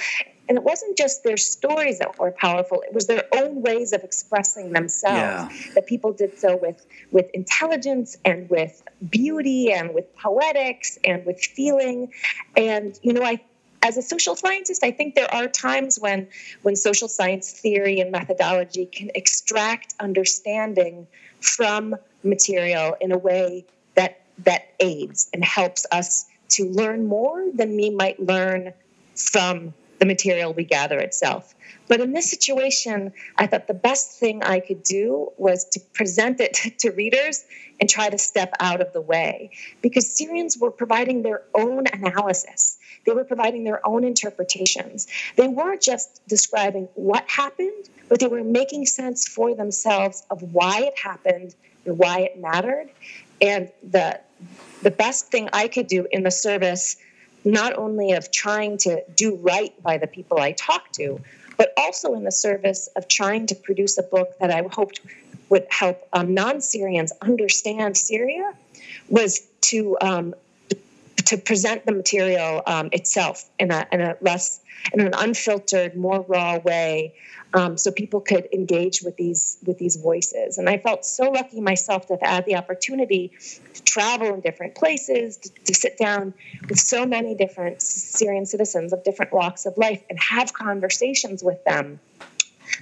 And 0.49 0.57
it 0.57 0.65
wasn't 0.65 0.97
just 0.97 1.25
their 1.25 1.37
stories 1.37 1.99
that 1.99 2.19
were 2.19 2.31
powerful, 2.31 2.81
it 2.83 2.95
was 2.95 3.07
their 3.07 3.25
own 3.35 3.61
ways 3.61 3.93
of 3.93 4.03
expressing 4.03 4.73
themselves. 4.73 5.53
Yeah. 5.53 5.73
That 5.75 5.87
people 5.87 6.13
did 6.13 6.39
so 6.39 6.57
with, 6.57 6.85
with 7.13 7.27
intelligence 7.35 8.17
and 8.25 8.49
with 8.49 8.83
beauty 9.11 9.71
and 9.73 9.95
with 9.95 10.15
poetics 10.17 10.99
and 11.05 11.25
with 11.27 11.39
feeling. 11.39 12.13
And, 12.57 12.99
you 13.03 13.13
know, 13.13 13.23
I 13.23 13.41
as 13.83 13.97
a 13.97 14.03
social 14.03 14.35
scientist, 14.35 14.83
I 14.85 14.91
think 14.91 15.15
there 15.15 15.33
are 15.33 15.47
times 15.47 15.99
when 15.99 16.29
when 16.63 16.77
social 16.77 17.09
science 17.09 17.51
theory 17.53 18.01
and 18.01 18.11
methodology 18.11 18.87
can 18.87 19.11
extract 19.15 19.95
understanding 20.01 21.07
from 21.41 21.97
material 22.23 22.97
in 23.01 23.13
a 23.13 23.19
way 23.19 23.65
that 23.95 24.21
that 24.39 24.69
aids 24.81 25.29
and 25.33 25.45
helps 25.45 25.87
us 25.93 26.27
to 26.51 26.65
learn 26.71 27.07
more 27.07 27.45
than 27.53 27.77
we 27.77 27.91
might 27.91 28.19
learn 28.21 28.73
from 29.15 29.75
the 29.99 30.07
material 30.07 30.53
we 30.53 30.65
gather 30.65 30.99
itself. 30.99 31.55
But 31.89 32.01
in 32.01 32.13
this 32.13 32.31
situation, 32.31 33.13
I 33.37 33.47
thought 33.47 33.67
the 33.67 33.75
best 33.75 34.19
thing 34.19 34.43
I 34.43 34.61
could 34.61 34.83
do 34.83 35.33
was 35.39 35.65
to 35.71 35.81
present 35.95 36.41
it 36.41 36.55
to 36.79 36.91
readers 36.91 37.45
and 37.81 37.89
try 37.89 38.11
to 38.11 38.19
step 38.19 38.53
out 38.61 38.81
of 38.81 38.93
the 38.93 39.01
way 39.01 39.51
because 39.83 40.11
Syrians 40.11 40.59
were 40.59 40.71
providing 40.71 41.23
their 41.23 41.43
own 41.55 41.85
analysis. 41.93 42.79
They 43.07 43.13
were 43.13 43.25
providing 43.25 43.65
their 43.65 43.87
own 43.87 44.05
interpretations. 44.05 45.07
They 45.37 45.49
weren't 45.49 45.81
just 45.81 46.21
describing 46.29 46.89
what 46.95 47.29
happened, 47.29 47.89
but 48.09 48.21
they 48.21 48.27
were 48.27 48.45
making 48.45 48.87
sense 48.87 49.27
for 49.27 49.55
themselves 49.55 50.25
of 50.31 50.43
why 50.53 50.81
it 50.83 50.99
happened 50.99 51.55
and 51.87 51.99
why 51.99 52.21
it 52.21 52.39
mattered. 52.39 52.91
And 53.41 53.71
the 53.83 54.21
the 54.83 54.91
best 54.91 55.31
thing 55.31 55.49
I 55.53 55.67
could 55.67 55.89
do 55.89 56.07
in 56.13 56.23
the 56.23 56.31
service, 56.31 56.97
not 57.45 57.77
only 57.79 58.13
of 58.13 58.31
trying 58.31 58.79
to 58.79 59.03
do 59.15 59.37
right 59.37 59.81
by 59.83 59.99
the 59.99 60.07
people 60.07 60.39
I 60.39 60.53
talk 60.53 60.93
to, 60.93 61.21
but 61.57 61.73
also 61.77 62.15
in 62.15 62.25
the 62.25 62.33
service 62.33 62.89
of 62.97 63.09
trying 63.09 63.47
to 63.47 63.55
produce 63.55 63.99
a 63.99 64.03
book 64.03 64.39
that 64.41 64.51
I 64.51 64.63
hoped 64.71 65.01
would 65.49 65.67
help 65.71 66.07
um, 66.13 66.35
non-Syrians 66.35 67.13
understand 67.23 67.97
Syria, 67.97 68.53
was 69.09 69.41
to 69.63 69.97
um, 70.01 70.35
to 71.29 71.37
present 71.37 71.85
the 71.85 71.93
material 71.93 72.63
um, 72.67 72.89
itself 72.93 73.49
in 73.59 73.71
a, 73.71 73.87
in 73.93 74.01
a 74.01 74.17
less 74.21 74.61
in 74.93 75.01
an 75.01 75.13
unfiltered, 75.17 75.97
more 75.97 76.25
raw 76.29 76.59
way, 76.59 77.15
um, 77.55 77.79
so 77.79 77.91
people 77.91 78.21
could 78.21 78.49
engage 78.53 79.03
with 79.03 79.17
these 79.17 79.59
with 79.65 79.79
these 79.79 79.97
voices. 79.97 80.59
And 80.59 80.69
I 80.69 80.79
felt 80.79 81.05
so 81.05 81.31
lucky 81.31 81.61
myself 81.61 82.07
to 82.07 82.15
have 82.15 82.23
had 82.23 82.47
the 82.47 82.57
opportunity 82.57 83.33
to 83.75 83.83
travel 83.85 84.35
in 84.35 84.41
different 84.41 84.75
places, 84.75 85.37
to, 85.39 85.51
to 85.65 85.75
sit 85.75 85.97
down 85.99 86.35
with 86.69 86.79
so 86.79 87.07
many 87.07 87.35
different 87.35 87.81
Syrian 87.81 88.47
citizens 88.47 88.93
of 88.93 89.03
different 89.05 89.33
walks 89.33 89.67
of 89.67 89.77
life, 89.79 90.03
and 90.11 90.19
have 90.21 90.53
conversations 90.53 91.43
with 91.43 91.63
them. 91.65 92.01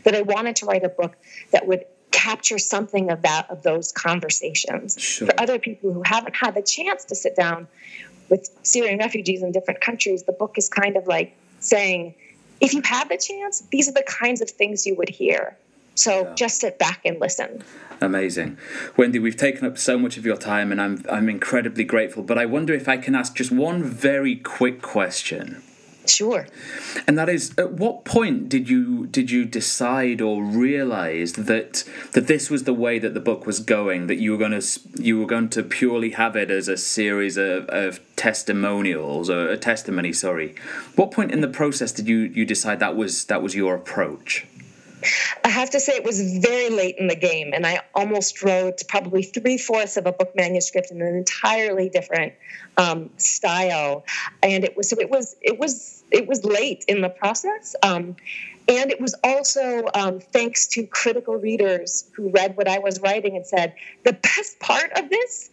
That 0.05 0.17
I 0.17 0.23
wanted 0.23 0.57
to 0.57 0.67
write 0.67 0.85
a 0.85 0.89
book 0.89 1.17
that 1.53 1.67
would 1.67 1.85
capture 2.11 2.59
something 2.59 3.11
of 3.11 3.23
that 3.23 3.49
of 3.51 3.63
those 3.63 3.93
conversations 3.93 5.01
sure. 5.01 5.29
for 5.29 5.41
other 5.41 5.59
people 5.61 5.93
who 5.93 6.03
haven't 6.05 6.35
had 6.35 6.55
the 6.55 6.63
chance 6.63 7.05
to 7.05 7.15
sit 7.15 7.37
down 7.37 7.69
with 8.29 8.51
Syrian 8.63 8.99
refugees 8.99 9.43
in 9.43 9.53
different 9.53 9.81
countries. 9.81 10.25
The 10.25 10.33
book 10.33 10.59
is 10.59 10.69
kind 10.69 10.97
of 10.97 11.07
like 11.07 11.37
saying, 11.61 12.15
if 12.61 12.73
you 12.75 12.83
have 12.85 13.09
the 13.09 13.19
chance, 13.19 13.63
these 13.71 13.89
are 13.89 13.93
the 13.93 14.05
kinds 14.07 14.41
of 14.41 14.51
things 14.51 14.87
you 14.87 14.95
would 14.97 15.09
hear. 15.09 15.57
So 15.95 16.23
yeah. 16.23 16.35
just 16.35 16.61
sit 16.61 16.79
back 16.79 17.01
and 17.05 17.21
listen. 17.21 17.63
Amazing. 18.01 18.59
Wendy, 18.97 19.19
we've 19.19 19.37
taken 19.37 19.67
up 19.67 19.79
so 19.79 19.99
much 19.99 20.19
of 20.19 20.27
your 20.27 20.37
time 20.37 20.71
and 20.71 20.81
I'm 20.81 21.05
I'm 21.11 21.29
incredibly 21.29 21.85
grateful, 21.85 22.23
but 22.23 22.39
I 22.39 22.45
wonder 22.45 22.75
if 22.75 22.89
I 22.89 22.99
can 22.99 23.15
ask 23.15 23.35
just 23.35 23.51
one 23.51 23.83
very 23.83 24.37
quick 24.37 24.83
question. 24.83 25.63
Sure. 26.09 26.47
And 27.07 27.19
that 27.19 27.29
is, 27.29 27.53
at 27.59 27.73
what 27.73 28.05
point 28.05 28.49
did 28.49 28.69
you 28.69 29.07
did 29.07 29.31
you 29.31 29.45
decide 29.45 30.21
or 30.21 30.43
realize 30.43 31.35
that 31.35 31.85
that 32.13 32.27
this 32.27 32.51
was 32.51 32.65
the 32.65 32.75
way 32.75 32.99
that 32.99 33.15
the 33.15 33.21
book 33.21 33.47
was 33.47 33.61
going? 33.61 34.07
That 34.07 34.17
you 34.17 34.33
were 34.33 34.39
going 34.39 34.59
to 34.59 34.81
you 34.95 35.21
were 35.21 35.27
going 35.27 35.49
to 35.51 35.63
purely 35.63 36.11
have 36.11 36.37
it 36.37 36.51
as 36.51 36.69
a 36.69 36.77
series 36.77 37.37
of, 37.37 37.69
of 37.69 38.01
testimonials 38.17 39.31
or 39.31 39.49
a 39.49 39.57
testimony. 39.57 40.13
Sorry. 40.13 40.55
What 40.95 41.11
point 41.11 41.33
in 41.33 41.41
the 41.41 41.49
process 41.49 41.93
did 41.93 42.09
you 42.09 42.19
you 42.19 42.45
decide 42.45 42.81
that 42.81 42.97
was 42.97 43.25
that 43.27 43.43
was 43.43 43.55
your 43.55 43.75
approach? 43.75 44.47
I 45.45 45.49
have 45.49 45.71
to 45.71 45.81
say 45.81 45.95
it 45.95 46.05
was 46.05 46.39
very 46.39 46.71
late 46.71 46.97
in 46.99 47.07
the 47.09 47.17
game, 47.17 47.53
and 47.53 47.67
I 47.67 47.81
almost 47.95 48.43
wrote 48.43 48.83
probably 48.89 49.23
three 49.23 49.59
fourths 49.59 49.97
of 49.97 50.07
a 50.07 50.13
book 50.13 50.35
manuscript 50.35 50.91
in 50.91 51.01
an 51.03 51.15
entirely 51.15 51.89
different 51.89 52.35
um, 52.77 53.11
style, 53.17 54.05
and 54.43 54.65
it 54.65 54.77
was 54.77 54.91
so 54.91 54.97
it 55.01 55.11
was 55.11 55.37
it 55.41 55.59
was 55.59 56.03
it 56.11 56.27
was 56.27 56.45
late 56.45 56.85
in 56.89 57.01
the 57.01 57.09
process. 57.09 57.75
Um, 57.83 58.17
and 58.69 58.91
it 58.91 59.01
was 59.01 59.15
also 59.23 59.85
um, 59.95 60.19
thanks 60.19 60.67
to 60.69 60.85
critical 60.87 61.37
readers 61.37 62.11
who 62.17 62.31
read 62.31 62.57
what 62.57 62.67
I 62.67 62.81
was 62.81 63.01
writing 63.01 63.37
and 63.37 63.47
said, 63.47 63.75
the 64.03 64.13
best 64.13 64.59
part 64.59 64.91
of 64.97 65.09
this 65.09 65.51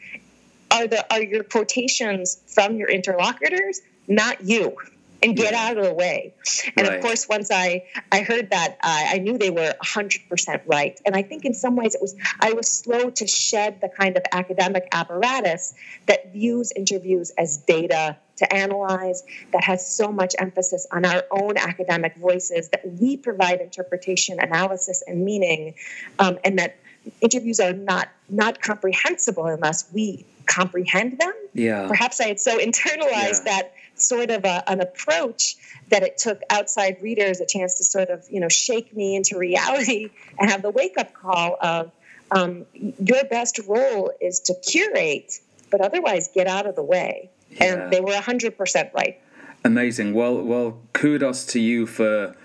are 0.72 0.88
the 0.88 1.06
are 1.14 1.22
your 1.22 1.44
quotations 1.44 2.40
from 2.48 2.76
your 2.78 2.90
interlocutors, 2.90 3.82
not 4.08 4.44
you 4.44 4.76
and 5.24 5.36
get 5.36 5.54
out 5.54 5.78
of 5.78 5.86
the 5.86 5.94
way. 5.94 6.34
And 6.78 6.88
right. 6.88 6.98
of 6.98 7.04
course, 7.04 7.28
once 7.28 7.50
I 7.52 7.86
I 8.12 8.22
heard 8.22 8.50
that, 8.52 8.78
uh, 8.84 9.06
I 9.16 9.20
knew 9.20 9.38
they 9.38 9.50
were 9.50 9.74
100% 9.84 10.62
right. 10.66 11.00
And 11.06 11.16
I 11.16 11.22
think 11.22 11.46
in 11.46 11.54
some 11.54 11.76
ways 11.76 11.96
it 11.96 12.02
was 12.02 12.16
I 12.42 12.54
was 12.54 12.70
slow 12.70 13.10
to 13.10 13.28
shed 13.28 13.82
the 13.82 13.90
kind 13.90 14.18
of 14.18 14.24
academic 14.32 14.88
apparatus 14.92 15.74
that 16.08 16.32
views 16.34 16.72
interviews 16.76 17.32
as 17.38 17.58
data 17.58 18.18
to 18.36 18.54
analyze, 18.54 19.24
that 19.52 19.64
has 19.64 19.86
so 19.86 20.12
much 20.12 20.36
emphasis 20.40 20.88
on 20.92 21.06
our 21.06 21.24
own 21.32 21.56
academic 21.56 22.16
voices, 22.16 22.70
that 22.70 22.82
we 23.00 23.16
provide 23.16 23.62
interpretation, 23.62 24.40
analysis, 24.40 25.04
and 25.06 25.24
meaning, 25.24 25.76
um, 26.18 26.40
and 26.44 26.58
that 26.58 26.76
interviews 27.22 27.60
are 27.60 27.74
not 27.74 28.10
not 28.30 28.62
comprehensible 28.62 29.46
unless 29.46 29.92
we 29.94 30.26
comprehend 30.46 31.20
them. 31.20 31.34
Yeah. 31.54 31.88
Perhaps 31.88 32.20
I 32.20 32.28
had 32.28 32.40
so 32.40 32.58
internalized 32.58 33.46
yeah. 33.46 33.62
that 33.62 33.74
sort 33.96 34.30
of 34.30 34.44
a, 34.46 34.64
an 34.70 34.82
approach 34.82 35.56
that 35.90 36.04
it 36.04 36.18
took 36.18 36.42
outside 36.50 36.98
readers 37.02 37.40
a 37.40 37.46
chance 37.46 37.76
to 37.76 37.84
sort 37.84 38.10
of 38.10 38.26
you 38.30 38.40
know 38.40 38.50
shake 38.50 38.96
me 38.96 39.16
into 39.16 39.38
reality 39.38 40.10
and 40.40 40.50
have 40.50 40.62
the 40.62 40.70
wake 40.70 40.98
up 40.98 41.14
call 41.14 41.58
of 41.62 41.92
um, 42.32 42.66
your 42.74 43.24
best 43.26 43.60
role 43.68 44.12
is 44.20 44.40
to 44.42 44.56
curate, 44.56 45.40
but 45.70 45.82
otherwise 45.82 46.30
get 46.34 46.48
out 46.48 46.66
of 46.66 46.76
the 46.76 46.84
way. 46.84 47.30
Yeah. 47.52 47.64
And 47.66 47.94
they 47.94 48.02
were 48.02 48.16
hundred 48.16 48.58
percent 48.58 48.90
right. 48.94 49.20
Amazing. 49.66 50.14
Well, 50.14 50.42
well, 50.42 50.80
kudos 50.92 51.46
to 51.48 51.60
you 51.60 51.86
for 51.86 52.36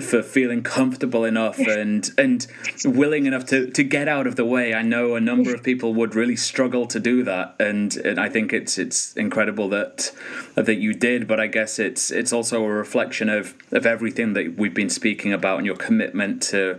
for 0.00 0.22
feeling 0.22 0.62
comfortable 0.62 1.24
enough 1.24 1.58
and 1.58 2.10
and 2.16 2.46
willing 2.84 3.26
enough 3.26 3.44
to, 3.46 3.70
to 3.70 3.82
get 3.82 4.08
out 4.08 4.26
of 4.26 4.36
the 4.36 4.44
way. 4.44 4.74
I 4.74 4.82
know 4.82 5.14
a 5.16 5.20
number 5.20 5.54
of 5.54 5.62
people 5.62 5.94
would 5.94 6.14
really 6.14 6.36
struggle 6.36 6.86
to 6.86 7.00
do 7.00 7.22
that, 7.24 7.54
and, 7.58 7.94
and 7.96 8.18
I 8.18 8.28
think 8.28 8.52
it's 8.52 8.78
it's 8.78 9.14
incredible 9.14 9.68
that 9.70 10.12
that 10.54 10.76
you 10.76 10.94
did. 10.94 11.26
But 11.26 11.40
I 11.40 11.46
guess 11.46 11.78
it's 11.78 12.10
it's 12.10 12.32
also 12.32 12.64
a 12.64 12.68
reflection 12.68 13.28
of 13.28 13.54
of 13.70 13.86
everything 13.86 14.32
that 14.34 14.56
we've 14.56 14.74
been 14.74 14.90
speaking 14.90 15.32
about 15.32 15.58
and 15.58 15.66
your 15.66 15.76
commitment 15.76 16.42
to 16.44 16.78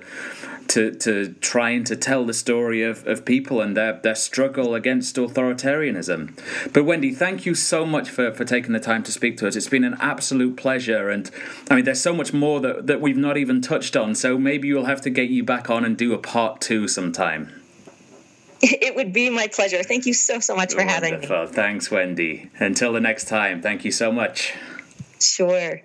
to 0.70 0.94
to 0.96 1.34
trying 1.42 1.84
to 1.86 1.96
tell 1.96 2.26
the 2.26 2.34
story 2.34 2.84
of, 2.84 3.06
of 3.08 3.26
people 3.26 3.62
and 3.62 3.76
their, 3.76 3.94
their 3.94 4.16
struggle 4.16 4.76
against 4.76 5.16
authoritarianism. 5.16 6.38
But 6.74 6.86
Wendy, 6.86 7.12
thank 7.12 7.46
you 7.46 7.56
so 7.56 7.86
much 7.86 8.10
for, 8.10 8.34
for 8.34 8.46
taking 8.46 8.74
the 8.74 8.80
time 8.80 9.04
to 9.04 9.12
speak 9.12 9.38
to 9.38 9.48
us. 9.48 9.56
It's 9.56 9.70
been 9.70 9.84
an 9.84 9.98
absolute 10.00 10.58
pleasure 10.58 11.10
and 11.10 11.30
I 11.70 11.76
mean 11.76 11.86
there's 11.86 12.02
so 12.02 12.14
much 12.14 12.34
more 12.34 12.60
that, 12.62 12.88
that 12.88 13.02
we've 13.02 13.18
not 13.18 13.38
even 13.38 13.62
touched 13.62 13.96
on, 13.96 14.16
so 14.16 14.38
maybe 14.38 14.74
we'll 14.74 14.86
have 14.86 15.02
to 15.02 15.10
get 15.10 15.30
you 15.30 15.44
back 15.44 15.70
on 15.70 15.86
and 15.86 15.98
do 15.98 16.14
a 16.14 16.18
part 16.18 16.62
two 16.62 16.88
sometime. 16.88 17.50
It 18.66 18.96
would 18.96 19.12
be 19.12 19.30
my 19.30 19.48
pleasure. 19.48 19.84
Thank 19.84 20.06
you 20.06 20.14
so 20.14 20.40
so 20.40 20.56
much 20.56 20.72
for 20.72 20.86
Wonderful. 20.86 21.36
having 21.36 21.50
me. 21.50 21.54
Thanks, 21.54 21.92
Wendy. 21.92 22.50
Until 22.60 22.94
the 22.94 23.02
next 23.02 23.28
time, 23.28 23.62
thank 23.62 23.84
you 23.84 23.92
so 23.92 24.10
much. 24.10 24.54
Sure. 25.20 25.82